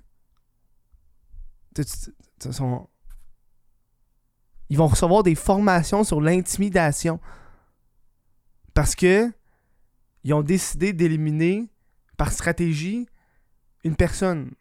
Ils 4.69 4.77
vont 4.77 4.87
recevoir 4.87 5.23
des 5.23 5.35
formations 5.35 6.03
sur 6.03 6.21
l'intimidation. 6.21 7.19
Parce 8.73 8.95
que 8.95 9.31
ils 10.23 10.33
ont 10.33 10.41
décidé 10.43 10.91
d'éliminer 10.91 11.69
par 12.17 12.31
stratégie 12.31 13.07
une 13.85 13.95
personne. 13.95 14.51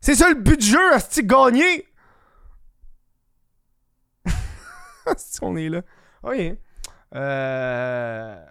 C'est 0.00 0.14
ça 0.14 0.28
le 0.30 0.36
but 0.36 0.58
du 0.60 0.66
jeu, 0.66 0.94
Asti, 0.94 1.22
gagner! 1.24 1.86
Asti, 5.06 5.38
on 5.42 5.56
est 5.56 5.68
là. 5.68 5.82
Ok. 6.22 6.56
Euh... 7.14 8.46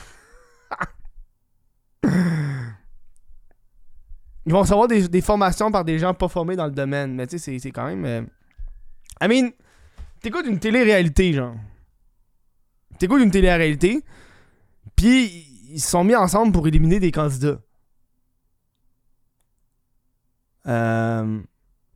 Ils 4.45 4.53
vont 4.53 4.61
recevoir 4.61 4.87
des, 4.87 5.07
des 5.07 5.21
formations 5.21 5.71
par 5.71 5.85
des 5.85 5.99
gens 5.99 6.13
pas 6.13 6.27
formés 6.27 6.55
dans 6.55 6.65
le 6.65 6.71
domaine. 6.71 7.13
Mais 7.15 7.27
tu 7.27 7.37
sais, 7.37 7.51
c'est- 7.53 7.59
c'est 7.59 7.71
quand 7.71 7.85
même. 7.85 8.05
euh, 8.05 8.21
I 9.21 9.27
mean, 9.27 9.51
t'écoutes 10.21 10.45
une 10.47 10.59
télé-réalité, 10.59 11.33
genre. 11.33 11.55
T'écoutes 12.97 13.21
une 13.21 13.31
télé-réalité, 13.31 14.03
puis 14.95 15.45
ils 15.69 15.79
se 15.79 15.89
sont 15.89 16.03
mis 16.03 16.15
ensemble 16.15 16.51
pour 16.51 16.67
éliminer 16.67 16.99
des 16.99 17.11
candidats. 17.11 17.59
Euh, 20.69 21.39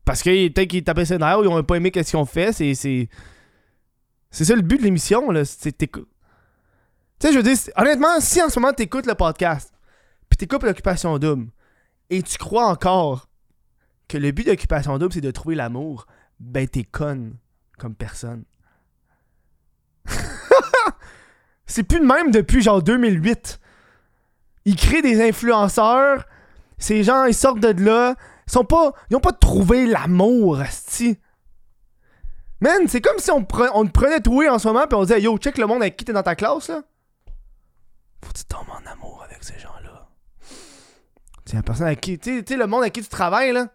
parce 0.03 0.21
que 0.21 0.47
peut-être 0.49 0.69
qu'ils 0.69 0.83
tapaient 0.83 1.05
ça 1.05 1.17
derrière 1.17 1.39
ou 1.39 1.43
ils 1.43 1.47
ont 1.47 1.63
pas 1.63 1.75
aimé 1.75 1.91
ce 1.95 2.01
qu'ils 2.01 2.17
ont 2.17 2.25
fait. 2.25 2.51
C'est, 2.51 2.73
c'est, 2.73 3.07
ça 4.31 4.55
le 4.55 4.61
but 4.61 4.77
de 4.77 4.83
l'émission, 4.83 5.31
là. 5.31 5.45
C'est. 5.45 5.77
Tu 5.77 5.87
sais, 7.19 7.31
je 7.31 7.37
veux 7.37 7.43
dire, 7.43 7.57
honnêtement, 7.77 8.19
si 8.19 8.41
en 8.41 8.49
ce 8.49 8.59
moment 8.59 8.73
t'écoutes 8.73 9.05
le 9.05 9.15
podcast, 9.15 9.73
puis 10.29 10.37
t'écoutes 10.37 10.63
l'occupation 10.63 11.17
double, 11.19 11.47
et 12.09 12.21
tu 12.21 12.37
crois 12.37 12.65
encore 12.67 13.29
que 14.07 14.17
le 14.17 14.31
but 14.31 14.45
d'occupation 14.45 14.97
double, 14.97 15.13
c'est 15.13 15.21
de 15.21 15.31
trouver 15.31 15.55
l'amour, 15.55 16.05
ben 16.39 16.67
t'es 16.67 16.83
conne 16.83 17.37
comme 17.77 17.95
personne. 17.95 18.43
c'est 21.65 21.83
plus 21.83 21.99
de 21.99 22.05
même 22.05 22.31
depuis 22.31 22.61
genre 22.61 22.83
2008. 22.83 23.59
Ils 24.65 24.75
créent 24.75 25.01
des 25.01 25.21
influenceurs, 25.21 26.25
ces 26.77 27.03
gens, 27.03 27.25
ils 27.25 27.33
sortent 27.33 27.59
de 27.59 27.83
là, 27.83 28.15
sont 28.51 28.65
pas, 28.65 28.93
ils 29.09 29.15
ont 29.15 29.21
pas 29.21 29.31
trouvé 29.33 29.85
l'amour, 29.85 30.59
asti. 30.59 31.19
Man, 32.59 32.87
c'est 32.87 33.01
comme 33.01 33.19
si 33.19 33.29
on, 33.31 33.41
pre- 33.41 33.71
on 33.73 33.85
te 33.85 33.91
prenait 33.91 34.21
toi 34.21 34.49
en 34.53 34.59
ce 34.59 34.67
moment 34.67 34.87
puis 34.87 34.95
on 34.95 35.03
disait 35.03 35.21
yo, 35.21 35.37
check 35.37 35.57
le 35.57 35.65
monde 35.67 35.81
avec 35.81 35.97
qui 35.97 36.05
t'es 36.05 36.13
dans 36.13 36.23
ta 36.23 36.35
classe 36.35 36.69
là. 36.69 36.81
Faut 38.23 38.31
que 38.31 38.37
tu 38.37 38.45
tombes 38.45 38.69
en 38.69 38.89
amour 38.89 39.21
avec 39.25 39.43
ces 39.43 39.59
gens-là. 39.59 40.07
C'est 41.45 41.57
la 41.57 41.63
personne 41.63 41.87
avec 41.87 41.99
qui, 41.99 42.17
tu 42.17 42.43
sais, 42.47 42.55
le 42.55 42.67
monde 42.67 42.81
avec 42.81 42.93
qui 42.93 43.01
tu 43.01 43.09
travailles 43.09 43.51
là. 43.51 43.67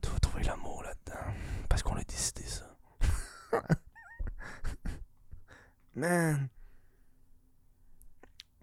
Tu 0.00 0.08
vas 0.08 0.18
trouver 0.20 0.44
l'amour 0.44 0.82
là-dedans. 0.84 1.20
Parce 1.68 1.82
qu'on 1.82 1.96
a 1.96 2.04
décidé 2.04 2.44
ça. 2.44 2.64
Man. 5.96 6.48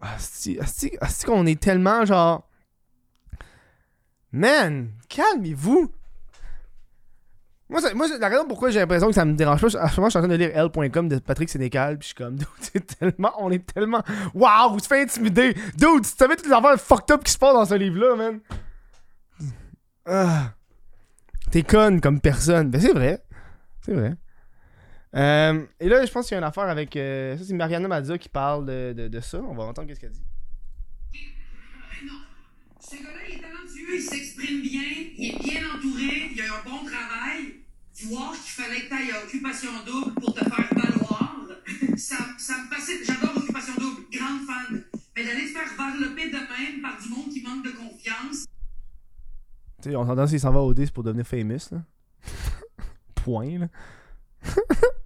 Asti, 0.01 0.57
asti, 0.59 0.97
asti 1.01 1.25
qu'on 1.25 1.45
est 1.45 1.61
tellement 1.61 2.05
genre. 2.05 2.48
Man, 4.31 4.91
calmez-vous. 5.07 5.91
Moi, 7.69 7.81
la 8.19 8.29
raison 8.29 8.47
pourquoi 8.47 8.71
j'ai 8.71 8.79
l'impression 8.79 9.07
que 9.07 9.13
ça 9.13 9.25
me 9.25 9.35
dérange 9.35 9.61
pas, 9.61 9.67
en 9.67 9.87
ce 9.87 9.95
moment, 9.97 10.07
je 10.07 10.09
suis 10.09 10.17
en 10.17 10.21
train 10.21 10.27
de 10.27 10.35
lire 10.35 10.51
L.com 10.55 11.07
de 11.07 11.19
Patrick 11.19 11.49
Sénécal, 11.49 11.99
puis 11.99 12.07
je 12.07 12.07
suis 12.07 12.15
comme, 12.15 12.35
dude, 12.37 12.47
c'est 12.59 12.97
tellement, 12.97 13.31
on 13.37 13.51
est 13.51 13.63
tellement, 13.73 14.01
waouh, 14.33 14.71
vous 14.73 14.79
se 14.79 14.87
fait 14.87 15.03
intimider. 15.03 15.53
Dude, 15.77 16.03
tu 16.03 16.09
savais 16.17 16.35
toutes 16.35 16.47
les 16.47 16.51
affaires 16.51 16.79
fucked 16.81 17.11
up 17.11 17.23
qui 17.23 17.31
se 17.31 17.37
passent 17.37 17.53
dans 17.53 17.65
ce 17.65 17.75
livre-là, 17.75 18.15
man. 18.15 18.39
Ah. 20.05 20.53
T'es 21.51 21.61
conne 21.61 22.01
comme 22.01 22.19
personne. 22.19 22.69
Ben, 22.71 22.81
c'est 22.81 22.93
vrai. 22.93 23.23
C'est 23.81 23.93
vrai. 23.93 24.15
Euh, 25.15 25.65
et 25.79 25.89
là, 25.89 26.05
je 26.05 26.11
pense 26.11 26.27
qu'il 26.27 26.33
y 26.33 26.35
a 26.35 26.39
une 26.39 26.47
affaire 26.47 26.65
avec. 26.65 26.95
euh, 26.95 27.37
ça, 27.37 27.43
c'est 27.43 27.53
Mariana 27.53 27.87
Mazza 27.87 28.17
qui 28.17 28.29
parle 28.29 28.65
de, 28.65 29.07
de, 29.07 29.19
ça. 29.19 29.39
On 29.39 29.53
va 29.53 29.63
entendre 29.63 29.87
qu'est-ce 29.87 29.99
qu'elle 29.99 30.11
dit. 30.11 30.23
Non. 32.05 32.13
Ce 32.79 32.95
gars-là, 32.95 33.19
il 33.27 33.35
est 33.35 33.48
il 33.93 34.01
s'exprime 34.01 34.61
bien, 34.61 34.81
il 35.17 35.35
est 35.35 35.43
bien 35.43 35.61
entouré, 35.75 36.31
il 36.33 36.41
a 36.41 36.45
un 36.45 36.63
bon 36.63 36.85
travail. 36.85 37.55
Voir 38.05 38.31
qu'il 38.31 38.63
fallait 38.63 38.81
que 38.81 38.87
tu 38.87 38.93
ailles 38.93 39.11
à 39.11 39.23
Occupation 39.23 39.71
Double 39.85 40.13
pour 40.13 40.33
te 40.33 40.39
faire 40.39 40.69
valoir, 40.71 41.35
ça, 41.97 42.15
ça 42.37 42.53
me 42.57 42.73
fascine. 42.73 42.99
J'adore 43.05 43.35
Occupation 43.35 43.73
Double, 43.77 44.03
grande 44.11 44.41
fan. 44.47 44.83
Mais 45.15 45.25
d'aller 45.25 45.47
te 45.47 45.57
faire 45.57 45.67
varloper 45.77 46.29
de 46.29 46.37
même 46.37 46.81
par 46.81 46.97
du 47.01 47.09
monde 47.09 47.29
qui 47.29 47.41
manque 47.41 47.65
de 47.65 47.71
confiance, 47.71 48.45
Tu 49.81 49.89
sais, 49.89 49.95
on 49.97 50.05
s'entend 50.05 50.27
s'il 50.27 50.39
s'en 50.39 50.51
va 50.51 50.61
au 50.61 50.73
10 50.73 50.91
pour 50.91 51.03
devenir 51.03 51.27
famous, 51.27 51.71
là. 51.71 51.83
Point, 53.15 53.59
là. 53.59 53.67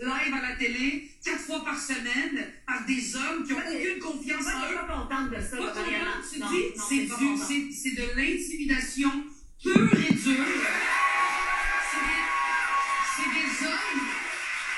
live 0.00 0.34
à 0.34 0.42
la 0.50 0.56
télé, 0.56 1.10
quatre 1.24 1.40
fois 1.40 1.64
par 1.64 1.78
semaine, 1.80 2.46
par 2.66 2.84
des 2.84 3.16
hommes 3.16 3.44
qui 3.46 3.52
ont 3.52 3.58
aucune 3.58 3.98
confiance 3.98 4.42
Moi, 4.42 4.52
en 4.54 4.70
eux. 4.70 4.74
pas 4.74 4.82
contente 5.08 5.30
de 5.30 5.36
ça, 5.40 5.56
Pas 5.56 5.68
contente, 5.68 6.24
tu 6.32 6.38
Non, 6.40 6.50
dis, 6.50 6.64
c'est 6.78 7.94
de 7.96 8.02
l'intimidation 8.16 9.10
pure 9.62 9.90
et 9.94 10.12
dure. 10.12 10.44
C'est 13.16 13.30
des, 13.32 13.66
hommes. 13.66 14.06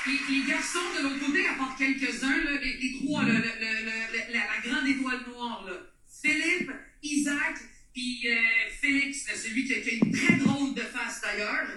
Les, 0.07 0.19
les 0.39 0.43
garçons 0.47 0.79
de 0.97 1.03
l'autre 1.03 1.25
côté, 1.25 1.45
à 1.47 1.53
part 1.55 1.75
quelques-uns, 1.77 2.43
là, 2.43 2.51
les, 2.61 2.73
les 2.77 2.99
trois, 2.99 3.23
le- 3.23 3.33
le- 3.33 3.39
le- 3.39 3.85
le- 3.85 4.33
la, 4.33 4.39
la 4.39 4.59
grande 4.69 4.87
étoile 4.87 5.19
noire, 5.27 5.65
là. 5.67 5.73
Philippe, 6.21 6.71
Isaac, 7.03 7.55
puis 7.93 8.21
euh, 8.27 8.35
Félix, 8.81 9.27
là, 9.27 9.33
celui 9.35 9.65
qui 9.65 9.73
a, 9.73 9.81
qui 9.81 9.89
a 9.89 9.93
une 10.05 10.11
très 10.11 10.35
drôle 10.37 10.73
de 10.73 10.81
face 10.81 11.21
d'ailleurs. 11.21 11.67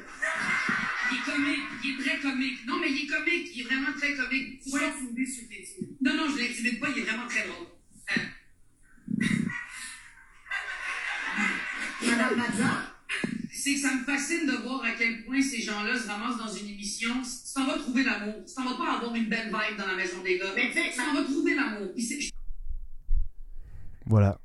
Il 1.34 1.40
est 1.40 1.44
comique, 1.44 1.60
il 1.84 1.90
est 1.90 2.04
très 2.04 2.18
comique. 2.20 2.66
Non, 2.66 2.78
mais 2.80 2.90
il 2.90 3.04
est 3.04 3.06
comique, 3.06 3.48
il 3.54 3.60
est 3.60 3.64
vraiment 3.64 3.92
très 3.96 4.14
comique. 4.14 4.60
Tu 4.62 4.70
Ouais. 4.74 4.90
fonder 4.92 5.26
sur 5.26 5.48
tes 5.48 5.60
yeux. 5.60 5.88
Non, 6.00 6.14
non, 6.14 6.28
je 6.30 6.38
l'intimide 6.42 6.80
pas, 6.80 6.88
il 6.90 6.98
est 6.98 7.02
vraiment 7.02 7.26
très 7.26 7.46
drôle. 7.46 7.66
Euh, 8.16 8.22
Madame 12.10 12.36
Mazza, 12.36 12.94
c'est 13.52 13.74
que 13.74 13.80
ça 13.80 13.94
me 13.94 14.04
fascine 14.04 14.46
de 14.46 14.52
voir 14.62 14.82
à 14.84 14.90
quel 14.92 15.24
point 15.24 15.40
ces 15.40 15.62
gens-là 15.62 15.98
se 15.98 16.06
ramassent 16.08 16.36
dans 16.38 16.52
une 16.52 16.68
émission. 16.68 17.14
Tu 17.22 17.52
t'en 17.54 17.66
vas 17.66 17.78
trouver 17.78 18.02
l'amour. 18.02 18.44
Tu 18.46 18.54
t'en 18.54 18.64
vas 18.64 18.76
pas 18.76 18.96
avoir 18.96 19.14
une 19.14 19.26
belle 19.28 19.46
vibe 19.46 19.78
dans 19.78 19.86
la 19.86 19.94
maison 19.94 20.22
des 20.22 20.38
gars. 20.38 20.52
Mais 20.54 20.70
tu 20.72 20.96
t'en 20.96 21.14
vas 21.14 21.22
trouver 21.22 21.54
l'amour. 21.54 21.92
Voilà. 24.06 24.38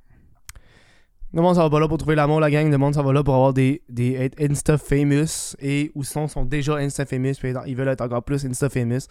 Le 1.38 1.44
monde, 1.44 1.54
ça 1.54 1.70
va 1.70 1.80
là 1.80 1.88
pour 1.88 2.00
trouver 2.00 2.16
l'amour, 2.16 2.40
la 2.40 2.50
gang. 2.50 2.68
Le 2.68 2.80
monde, 2.80 2.96
ça 2.96 3.04
va 3.04 3.14
là 3.14 3.24
pour 3.24 3.36
avoir 3.36 3.54
des, 3.54 3.84
des 3.90 4.14
être 4.14 4.42
Insta 4.42 4.76
famous. 4.76 5.56
Et 5.62 5.92
ou 5.94 6.04
sinon, 6.04 6.28
sont 6.28 6.46
déjà 6.46 6.78
Insta 6.78 7.06
famous. 7.06 7.36
Puis 7.40 7.54
ils 7.68 7.76
veulent 7.76 7.90
être 7.90 8.02
encore 8.02 8.24
plus 8.24 8.44
Insta 8.44 8.70
famous. 8.70 9.02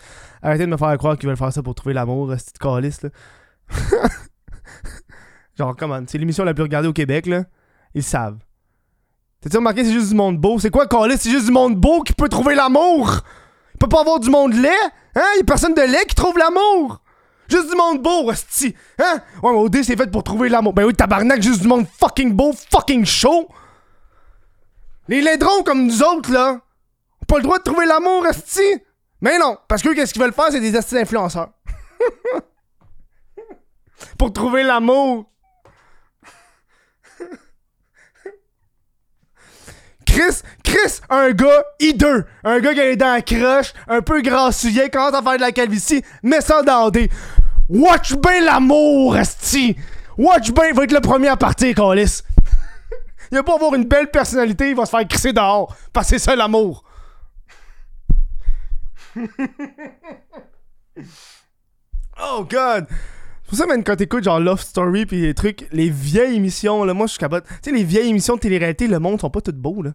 Arrêtez 0.43 0.65
de 0.65 0.71
me 0.71 0.77
faire 0.77 0.99
croire 0.99 1.17
qu'ils 1.17 1.29
veulent 1.29 1.37
faire 1.37 1.53
ça 1.53 1.63
pour 1.63 1.77
trouver 1.77 1.95
l'amour, 1.95 2.35
ce 2.37 2.47
petit 2.47 2.59
calice, 2.59 3.03
là. 3.03 3.11
Genre, 5.57 5.77
comment 5.77 6.01
C'est 6.09 6.19
l'émission 6.19 6.43
la 6.43 6.53
plus 6.53 6.65
regardée 6.65 6.89
au 6.89 6.93
Québec, 6.93 7.27
là. 7.27 7.45
Ils 7.95 8.03
savent. 8.03 8.39
T'as-tu 9.41 9.59
remarqué, 9.59 9.85
c'est 9.85 9.93
juste 9.93 10.09
du 10.09 10.17
monde 10.17 10.37
beau? 10.37 10.59
C'est 10.59 10.71
quoi, 10.71 10.89
calice? 10.89 11.21
C'est 11.21 11.31
juste 11.31 11.47
du 11.47 11.53
monde 11.53 11.77
beau 11.77 12.03
qui 12.03 12.13
peut 12.13 12.29
trouver 12.29 12.57
l'amour? 12.57 13.21
Il 13.75 13.79
peut 13.79 13.89
pas 13.89 14.01
avoir 14.01 14.19
du 14.19 14.31
monde 14.31 14.53
laid. 14.53 14.69
Hein? 15.15 15.23
Il 15.37 15.43
a 15.43 15.45
personne 15.45 15.75
de 15.75 15.81
laid 15.81 16.05
qui 16.09 16.17
trouve 16.17 16.37
l'amour. 16.37 17.05
Juste 17.49 17.71
du 17.71 17.77
monde 17.77 18.03
beau, 18.03 18.31
hostie. 18.31 18.75
Hein? 18.99 19.21
Ouais, 19.43 19.53
mais 19.53 19.59
OD, 19.59 19.83
c'est 19.83 19.97
fait 19.97 20.11
pour 20.11 20.25
trouver 20.25 20.49
l'amour. 20.49 20.73
Ben 20.73 20.85
oui, 20.85 20.95
tabarnak, 20.95 21.43
juste 21.43 21.63
du 21.63 21.69
monde 21.69 21.87
fucking 22.01 22.33
beau, 22.33 22.53
fucking 22.71 23.05
chaud. 23.05 23.49
Les 25.09 25.21
laidrons 25.21 25.63
comme 25.63 25.87
nous 25.87 26.03
autres, 26.03 26.33
là, 26.33 26.61
pas 27.29 27.37
le 27.37 27.43
droit 27.43 27.59
de 27.59 27.63
trouver 27.63 27.87
l'amour, 27.87 28.25
hostie. 28.29 28.83
Mais 29.21 29.39
non, 29.39 29.57
parce 29.69 29.83
que 29.83 29.95
qu'est-ce 29.95 30.13
qu'ils 30.13 30.23
veulent 30.23 30.33
faire, 30.33 30.49
c'est 30.51 30.61
des 30.61 30.77
hosties 30.77 30.99
influenceurs. 30.99 31.51
pour 34.19 34.33
trouver 34.33 34.63
l'amour. 34.63 35.31
Chris, 40.07 40.43
Chris, 40.67 41.01
un 41.09 41.31
gars 41.31 41.63
hideux, 41.79 42.27
un 42.43 42.59
gars 42.59 42.75
qui 42.75 42.81
a 42.81 42.85
les 42.87 42.97
dents 42.97 43.21
croches, 43.25 43.73
un 43.87 44.03
peu 44.03 44.21
grassouillet, 44.21 44.91
commence 44.91 45.15
à 45.15 45.23
faire 45.23 45.37
de 45.37 45.41
la 45.41 45.53
calvitie, 45.53 46.03
ça 46.41 46.63
dans 46.63 46.91
des. 46.91 47.09
Watch 47.69 48.15
bien 48.17 48.41
l'amour, 48.45 49.17
esti! 49.17 49.77
Watch 50.19 50.51
bien, 50.51 50.73
va 50.73 50.83
être 50.83 50.93
le 50.93 51.01
premier 51.01 51.29
à 51.29 51.37
partir, 51.37 51.73
Calis. 51.73 52.23
il 53.31 53.37
va 53.37 53.45
pas 53.45 53.55
avoir 53.55 53.77
une 53.77 53.85
belle 53.85 54.11
personnalité, 54.11 54.71
il 54.71 54.77
va 54.77 54.87
se 54.87 54.91
faire 54.91 55.07
crisser 55.07 55.33
dehors. 55.33 55.77
Parce 55.93 56.11
que 56.11 56.19
c'est 56.19 56.25
ça 56.25 56.35
l'amour. 56.35 56.83
oh 62.21 62.45
god! 62.51 62.87
C'est 62.89 63.49
pour 63.49 63.59
ça, 63.59 63.67
man, 63.67 63.85
quand 63.85 63.95
t'écoutes 63.95 64.25
genre 64.25 64.41
Love 64.41 64.63
Story 64.63 65.07
pis 65.07 65.21
les 65.21 65.35
trucs, 65.35 65.69
les 65.71 65.91
vieilles 65.91 66.35
émissions, 66.35 66.83
là, 66.83 66.93
moi 66.93 67.07
je 67.07 67.13
suis 67.13 67.21
capote. 67.21 67.45
Tu 67.63 67.71
sais, 67.71 67.77
les 67.77 67.85
vieilles 67.85 68.09
émissions 68.09 68.35
de 68.35 68.41
télé-réalité, 68.41 68.89
le 68.89 68.99
monde 68.99 69.21
sont 69.21 69.31
pas 69.31 69.41
toutes 69.41 69.59
beaux, 69.59 69.81
là. 69.83 69.93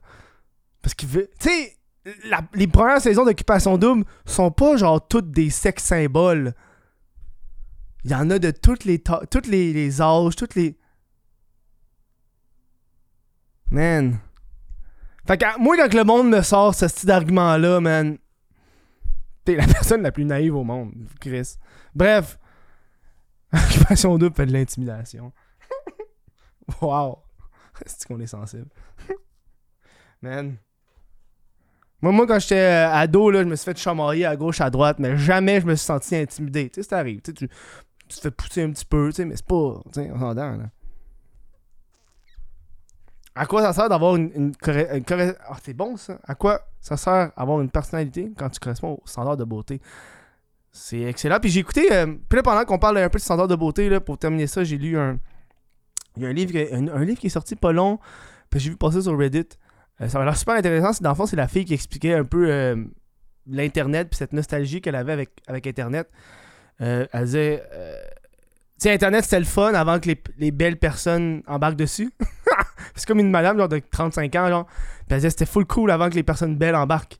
Parce 0.81 0.93
qu'ils 0.93 1.09
veulent. 1.09 1.29
Tu 1.39 1.49
sais, 1.49 1.77
les 2.53 2.67
premières 2.67 3.01
saisons 3.01 3.25
d'Occupation 3.25 3.77
Double 3.77 4.05
sont 4.25 4.51
pas 4.51 4.75
genre 4.77 5.07
toutes 5.07 5.31
des 5.31 5.49
sex 5.49 5.83
symboles. 5.83 6.53
Il 8.03 8.11
y 8.11 8.15
en 8.15 8.29
a 8.31 8.39
de 8.39 8.49
toutes 8.51 8.85
les, 8.85 8.99
toutes 8.99 9.47
les, 9.47 9.73
les 9.73 10.01
âges, 10.01 10.35
toutes 10.35 10.55
les. 10.55 10.77
Man. 13.69 14.19
Fait 15.27 15.37
que 15.37 15.59
moi, 15.59 15.77
quand 15.77 15.93
le 15.93 16.03
monde 16.03 16.29
me 16.29 16.41
sort 16.41 16.73
ce 16.73 16.87
style 16.87 17.07
d'argument-là, 17.07 17.79
man, 17.79 18.17
t'es 19.45 19.55
la 19.55 19.67
personne 19.67 20.01
la 20.01 20.11
plus 20.11 20.25
naïve 20.25 20.55
au 20.55 20.63
monde, 20.63 20.93
Chris. 21.19 21.57
Bref. 21.93 22.39
Occupation 23.53 24.17
double 24.17 24.35
fait 24.35 24.45
de 24.45 24.53
l'intimidation. 24.53 25.31
wow. 26.81 27.19
C'est 27.85 28.07
qu'on 28.07 28.19
est 28.19 28.27
sensible? 28.27 28.69
Man. 30.21 30.57
Moi, 32.01 32.11
moi, 32.11 32.25
quand 32.25 32.39
j'étais 32.39 32.55
euh, 32.55 32.91
ado, 32.91 33.29
là, 33.29 33.43
je 33.43 33.47
me 33.47 33.55
suis 33.55 33.65
fait 33.65 33.77
chamailler 33.77 34.25
à 34.25 34.35
gauche, 34.35 34.59
à 34.61 34.69
droite, 34.69 34.97
mais 34.99 35.17
jamais 35.17 35.61
je 35.61 35.67
me 35.67 35.75
suis 35.75 35.85
senti 35.85 36.15
intimidé. 36.15 36.69
Tu 36.69 36.81
sais, 36.81 36.89
ça 36.89 36.97
arrive. 36.97 37.21
Tu, 37.21 37.33
tu, 37.33 37.47
te 37.47 38.19
fais 38.19 38.31
pousser 38.31 38.63
un 38.63 38.71
petit 38.71 38.85
peu, 38.85 39.09
tu 39.09 39.17
sais, 39.17 39.25
mais 39.25 39.35
c'est 39.35 39.45
pas. 39.45 39.81
Tu 39.93 40.07
s'entend, 40.07 40.57
là. 40.57 40.69
À 43.33 43.45
quoi 43.45 43.61
ça 43.61 43.71
sert 43.71 43.87
d'avoir 43.87 44.17
une, 44.17 44.31
une, 44.35 44.53
Ah, 44.65 45.57
c'est 45.63 45.73
bon 45.73 45.95
ça. 45.95 46.19
À 46.25 46.35
quoi 46.35 46.61
ça 46.81 46.97
sert 46.97 47.31
d'avoir 47.37 47.61
une 47.61 47.69
personnalité 47.69 48.29
quand 48.37 48.49
tu 48.49 48.59
corresponds 48.59 48.99
au 49.01 49.07
standard 49.07 49.37
de 49.37 49.45
beauté? 49.45 49.79
C'est 50.71 51.01
excellent. 51.01 51.39
Puis 51.39 51.49
j'ai 51.49 51.61
écouté. 51.61 51.93
euh, 51.93 52.07
puis 52.27 52.37
là, 52.37 52.43
pendant 52.43 52.65
qu'on 52.65 52.79
parle 52.79 52.97
un 52.97 53.09
peu 53.09 53.19
de 53.19 53.23
standard 53.23 53.47
de 53.47 53.55
beauté, 53.55 53.89
là, 53.89 54.01
pour 54.01 54.17
terminer 54.17 54.47
ça, 54.47 54.63
j'ai 54.63 54.77
lu 54.77 54.97
un. 54.97 55.17
Il 56.17 56.23
y 56.23 56.25
a 56.25 56.29
un 56.29 56.33
livre, 56.33 56.57
un, 56.73 56.87
un 56.89 57.05
livre 57.05 57.19
qui 57.19 57.27
est 57.27 57.31
sorti 57.31 57.55
pas 57.55 57.71
long. 57.71 57.99
Puis 58.49 58.59
j'ai 58.59 58.69
vu 58.69 58.75
passer 58.75 59.01
sur 59.01 59.17
Reddit. 59.17 59.47
Euh, 59.99 60.07
ça 60.07 60.19
m'a 60.19 60.25
l'air 60.25 60.37
super 60.37 60.55
intéressant. 60.55 60.91
Dans 61.01 61.09
le 61.09 61.15
fond, 61.15 61.25
c'est 61.25 61.35
la 61.35 61.47
fille 61.47 61.65
qui 61.65 61.73
expliquait 61.73 62.13
un 62.13 62.23
peu 62.23 62.49
euh, 62.49 62.75
l'Internet 63.47 64.09
puis 64.09 64.17
cette 64.17 64.33
nostalgie 64.33 64.81
qu'elle 64.81 64.95
avait 64.95 65.13
avec, 65.13 65.29
avec 65.47 65.67
Internet. 65.67 66.09
Euh, 66.81 67.05
elle 67.11 67.25
disait. 67.25 67.63
euh, 67.73 67.95
tu 68.79 68.87
sais, 68.87 68.93
Internet, 68.93 69.23
c'était 69.25 69.39
le 69.39 69.45
fun 69.45 69.73
avant 69.73 69.99
que 69.99 70.07
les, 70.07 70.21
les 70.39 70.51
belles 70.51 70.77
personnes 70.77 71.43
embarquent 71.45 71.75
dessus. 71.75 72.11
c'est 72.95 73.05
comme 73.05 73.19
une 73.19 73.29
madame 73.29 73.57
genre 73.57 73.69
de 73.69 73.79
35 73.91 74.35
ans, 74.37 74.47
genre. 74.49 74.65
Puis 74.65 75.05
elle 75.11 75.17
disait 75.17 75.29
c'était 75.29 75.45
full 75.45 75.65
cool 75.65 75.91
avant 75.91 76.09
que 76.09 76.15
les 76.15 76.23
personnes 76.23 76.57
belles 76.57 76.75
embarquent. 76.75 77.17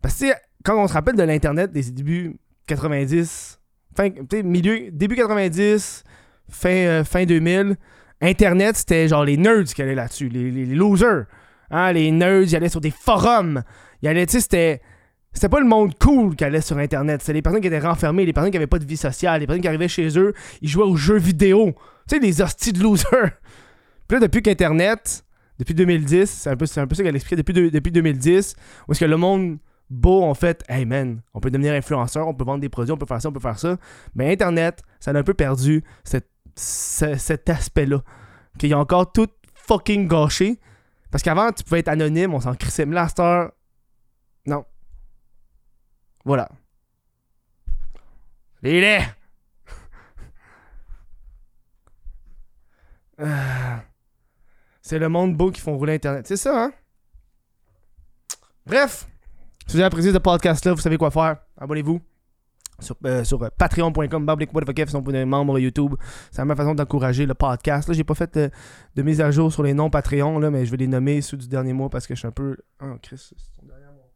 Parce 0.00 0.18
que, 0.18 0.26
quand 0.64 0.82
on 0.82 0.88
se 0.88 0.94
rappelle 0.94 1.16
de 1.16 1.22
l'Internet 1.22 1.72
des 1.72 1.82
débuts 1.90 2.36
90, 2.66 3.60
fin, 3.94 4.08
milieu, 4.42 4.90
début 4.90 5.14
90, 5.16 6.04
fin, 6.48 6.70
euh, 6.70 7.04
fin 7.04 7.24
2000, 7.26 7.76
Internet, 8.22 8.76
c'était 8.76 9.08
genre 9.08 9.24
les 9.24 9.36
nerds 9.36 9.64
qui 9.74 9.82
allaient 9.82 9.94
là-dessus, 9.94 10.28
les- 10.30 10.50
les 10.50 10.64
losers. 10.74 11.26
Hein, 11.72 11.92
les 11.92 12.12
nerds, 12.12 12.42
ils 12.42 12.54
allaient 12.54 12.68
sur 12.68 12.80
des 12.80 12.92
forums. 12.92 13.62
Ils 14.02 14.08
allaient, 14.08 14.26
c'était. 14.28 14.80
C'était 15.34 15.48
pas 15.48 15.60
le 15.60 15.66
monde 15.66 15.94
cool 15.98 16.36
qui 16.36 16.44
allait 16.44 16.60
sur 16.60 16.76
Internet. 16.76 17.22
C'était 17.22 17.32
les 17.32 17.40
personnes 17.40 17.62
qui 17.62 17.68
étaient 17.68 17.78
renfermées, 17.78 18.26
les 18.26 18.34
personnes 18.34 18.50
qui 18.50 18.58
avaient 18.58 18.66
pas 18.66 18.78
de 18.78 18.84
vie 18.84 18.98
sociale, 18.98 19.40
les 19.40 19.46
personnes 19.46 19.62
qui 19.62 19.68
arrivaient 19.68 19.88
chez 19.88 20.18
eux, 20.18 20.34
ils 20.60 20.68
jouaient 20.68 20.84
aux 20.84 20.96
jeux 20.96 21.16
vidéo. 21.16 21.74
Tu 22.06 22.16
sais, 22.16 22.18
les 22.20 22.42
hosties 22.42 22.74
de 22.74 22.82
losers. 22.82 23.30
Puis 24.06 24.16
là, 24.16 24.20
depuis 24.20 24.42
qu'Internet, 24.42 25.24
depuis 25.58 25.72
2010, 25.72 26.28
c'est 26.28 26.50
un 26.50 26.56
peu, 26.56 26.66
c'est 26.66 26.82
un 26.82 26.86
peu 26.86 26.94
ça 26.94 27.02
qu'elle 27.02 27.16
expliquait, 27.16 27.36
depuis, 27.36 27.70
depuis 27.70 27.90
2010, 27.90 28.56
où 28.86 28.92
est-ce 28.92 29.00
que 29.00 29.06
le 29.06 29.16
monde 29.16 29.56
beau, 29.88 30.22
en 30.22 30.34
fait, 30.34 30.64
hey 30.68 30.84
man, 30.84 31.22
on 31.32 31.40
peut 31.40 31.50
devenir 31.50 31.72
influenceur, 31.72 32.28
on 32.28 32.34
peut 32.34 32.44
vendre 32.44 32.60
des 32.60 32.68
produits, 32.68 32.92
on 32.92 32.98
peut 32.98 33.06
faire 33.06 33.22
ça, 33.22 33.30
on 33.30 33.32
peut 33.32 33.40
faire 33.40 33.58
ça. 33.58 33.78
Mais 34.14 34.30
Internet, 34.30 34.82
ça 35.00 35.12
a 35.12 35.14
un 35.14 35.22
peu 35.22 35.32
perdu 35.32 35.82
cet 36.04 37.48
aspect-là. 37.48 38.02
Qu'il 38.58 38.74
a 38.74 38.78
encore 38.78 39.12
tout 39.12 39.28
fucking 39.54 40.08
gâché. 40.08 40.60
Parce 41.12 41.22
qu'avant, 41.22 41.52
tu 41.52 41.62
pouvais 41.62 41.80
être 41.80 41.88
anonyme, 41.88 42.32
on 42.32 42.40
s'en 42.40 42.54
crissait. 42.54 42.86
Mais 42.86 42.98
non. 44.46 44.64
Voilà. 46.24 46.48
Les! 48.62 49.00
Ah. 53.18 53.82
C'est 54.80 54.98
le 54.98 55.08
monde 55.08 55.36
beau 55.36 55.50
qui 55.50 55.60
font 55.60 55.76
rouler 55.76 55.94
Internet. 55.94 56.26
C'est 56.26 56.36
ça, 56.36 56.64
hein? 56.64 56.72
Bref, 58.66 59.06
si 59.66 59.74
vous 59.74 59.76
avez 59.76 59.86
apprécié 59.86 60.12
ce 60.12 60.18
podcast-là, 60.18 60.72
vous 60.72 60.80
savez 60.80 60.96
quoi 60.96 61.10
faire. 61.10 61.36
Abonnez-vous 61.56 62.00
sur, 62.78 62.96
euh, 63.04 63.24
sur 63.24 63.50
patreon.com, 63.50 64.26
si 64.88 64.96
vous 64.96 65.10
êtes 65.14 65.26
membre 65.26 65.58
YouTube. 65.58 65.94
C'est 66.30 66.42
meilleure 66.44 66.56
façon 66.56 66.74
d'encourager 66.74 67.26
le 67.26 67.34
podcast. 67.34 67.88
Là, 67.88 67.94
j'ai 67.94 68.04
pas 68.04 68.14
fait 68.14 68.36
euh, 68.36 68.48
de 68.96 69.02
mise 69.02 69.20
à 69.20 69.30
jour 69.30 69.52
sur 69.52 69.62
les 69.62 69.74
noms 69.74 69.90
Patreon, 69.90 70.38
mais 70.50 70.66
je 70.66 70.70
vais 70.70 70.78
les 70.78 70.86
nommer 70.88 71.20
ceux 71.20 71.36
du 71.36 71.48
dernier 71.48 71.72
mois 71.72 71.90
parce 71.90 72.06
que 72.06 72.14
je 72.14 72.20
suis 72.20 72.28
un 72.28 72.32
peu. 72.32 72.56
Oh, 72.82 72.94
Chris, 73.02 73.18
c'est 73.18 73.60
ton 73.60 73.66
dernier 73.66 73.86
mois. 73.86 74.10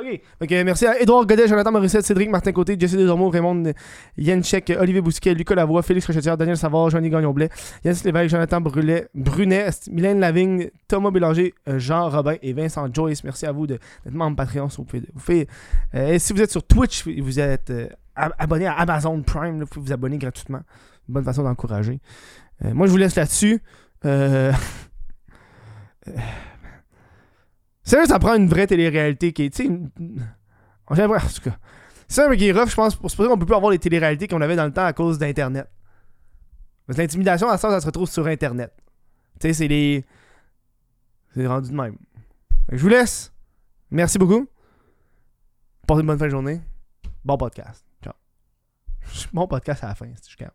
Ok. 0.00 0.20
Ok, 0.40 0.50
merci 0.64 0.86
à 0.86 1.00
Edouard 1.00 1.26
Godet, 1.26 1.48
Jonathan 1.48 1.72
Morissette, 1.72 2.04
Cédric 2.04 2.30
Martin 2.30 2.52
Côté, 2.52 2.76
Jesse 2.78 2.92
Desormeaux, 2.96 3.30
Raymond 3.30 3.72
Yenchek, 4.16 4.72
Olivier 4.78 5.00
Bousquet, 5.00 5.34
Lucas 5.34 5.56
Lavoie, 5.56 5.82
Félix 5.82 6.06
Rochetière, 6.06 6.36
Daniel 6.36 6.56
Savard, 6.56 6.90
Johnny 6.90 7.10
Gagnon-Blais, 7.10 7.48
Yannis 7.84 8.02
Lévesque, 8.04 8.30
Jonathan 8.30 8.60
Brulet, 8.60 9.08
Brunet, 9.14 9.70
Mylène 9.90 10.20
Lavigne, 10.20 10.70
Thomas 10.86 11.10
Bélanger, 11.10 11.52
euh, 11.68 11.80
Jean 11.80 12.08
Robin 12.10 12.36
et 12.42 12.52
Vincent 12.52 12.86
Joyce. 12.94 13.24
Merci 13.24 13.44
à 13.46 13.50
vous 13.50 13.66
d'être 13.66 13.80
membre 14.08 14.36
Patreon. 14.36 14.68
Si 14.68 14.76
vous 14.76 14.84
pouvez, 14.84 15.48
euh, 15.96 16.12
et 16.12 16.20
si 16.20 16.32
vous 16.32 16.42
êtes 16.42 16.52
sur 16.52 16.62
Twitch, 16.62 17.04
vous 17.08 17.40
êtes 17.40 17.70
euh, 17.70 17.88
ab- 18.14 18.34
abonner 18.38 18.66
à 18.68 18.74
Amazon 18.74 19.20
Prime. 19.22 19.60
Vous 19.60 19.66
pouvez 19.66 19.86
vous 19.86 19.92
abonner 19.92 20.18
gratuitement. 20.18 20.60
Une 21.08 21.14
bonne 21.14 21.24
façon 21.24 21.42
d'encourager. 21.42 21.98
Euh, 22.64 22.72
moi, 22.72 22.86
je 22.86 22.92
vous 22.92 22.98
laisse 22.98 23.16
là-dessus. 23.16 23.60
Sérieux, 27.88 28.04
ça 28.04 28.18
prend 28.18 28.34
une 28.34 28.48
vraie 28.48 28.66
télé-réalité 28.66 29.32
qui 29.32 29.44
est. 29.44 29.50
Tu 29.50 29.64
sais, 29.64 29.70
j'ai 30.90 31.00
l'impression- 31.02 31.26
en 31.26 31.32
tout 31.32 31.50
cas. 31.50 31.56
C'est 32.06 32.22
ça 32.22 32.36
qui 32.36 32.46
est 32.46 32.52
rough, 32.52 32.68
je 32.68 32.74
pense. 32.74 32.94
Pour 32.94 33.10
se 33.10 33.16
poser, 33.16 33.30
on 33.30 33.38
peut 33.38 33.46
plus 33.46 33.54
avoir 33.54 33.70
les 33.72 33.78
télé-réalités 33.78 34.28
qu'on 34.28 34.42
avait 34.42 34.56
dans 34.56 34.66
le 34.66 34.72
temps 34.74 34.84
à 34.84 34.92
cause 34.92 35.16
d'Internet. 35.18 35.66
Parce 36.86 36.98
que 36.98 37.02
l'intimidation, 37.02 37.48
à 37.48 37.56
ça, 37.56 37.70
ça 37.70 37.80
se 37.80 37.86
retrouve 37.86 38.06
sur 38.10 38.26
Internet. 38.26 38.74
Tu 39.40 39.48
sais, 39.48 39.54
c'est 39.54 39.68
les. 39.68 40.04
C'est 41.34 41.46
rendu 41.46 41.70
de 41.70 41.74
même. 41.74 41.96
Je 42.70 42.76
vous 42.82 42.88
laisse. 42.88 43.32
Merci 43.90 44.18
beaucoup. 44.18 44.46
Passez 45.86 46.00
une 46.02 46.06
bonne 46.08 46.18
fin 46.18 46.26
de 46.26 46.30
journée. 46.30 46.60
Bon 47.24 47.38
podcast. 47.38 47.86
Ciao. 48.04 48.12
Bon 49.32 49.46
podcast 49.46 49.82
à 49.84 49.88
la 49.88 49.94
fin, 49.94 50.08
si 50.20 50.30
je 50.30 50.36
calme. 50.36 50.50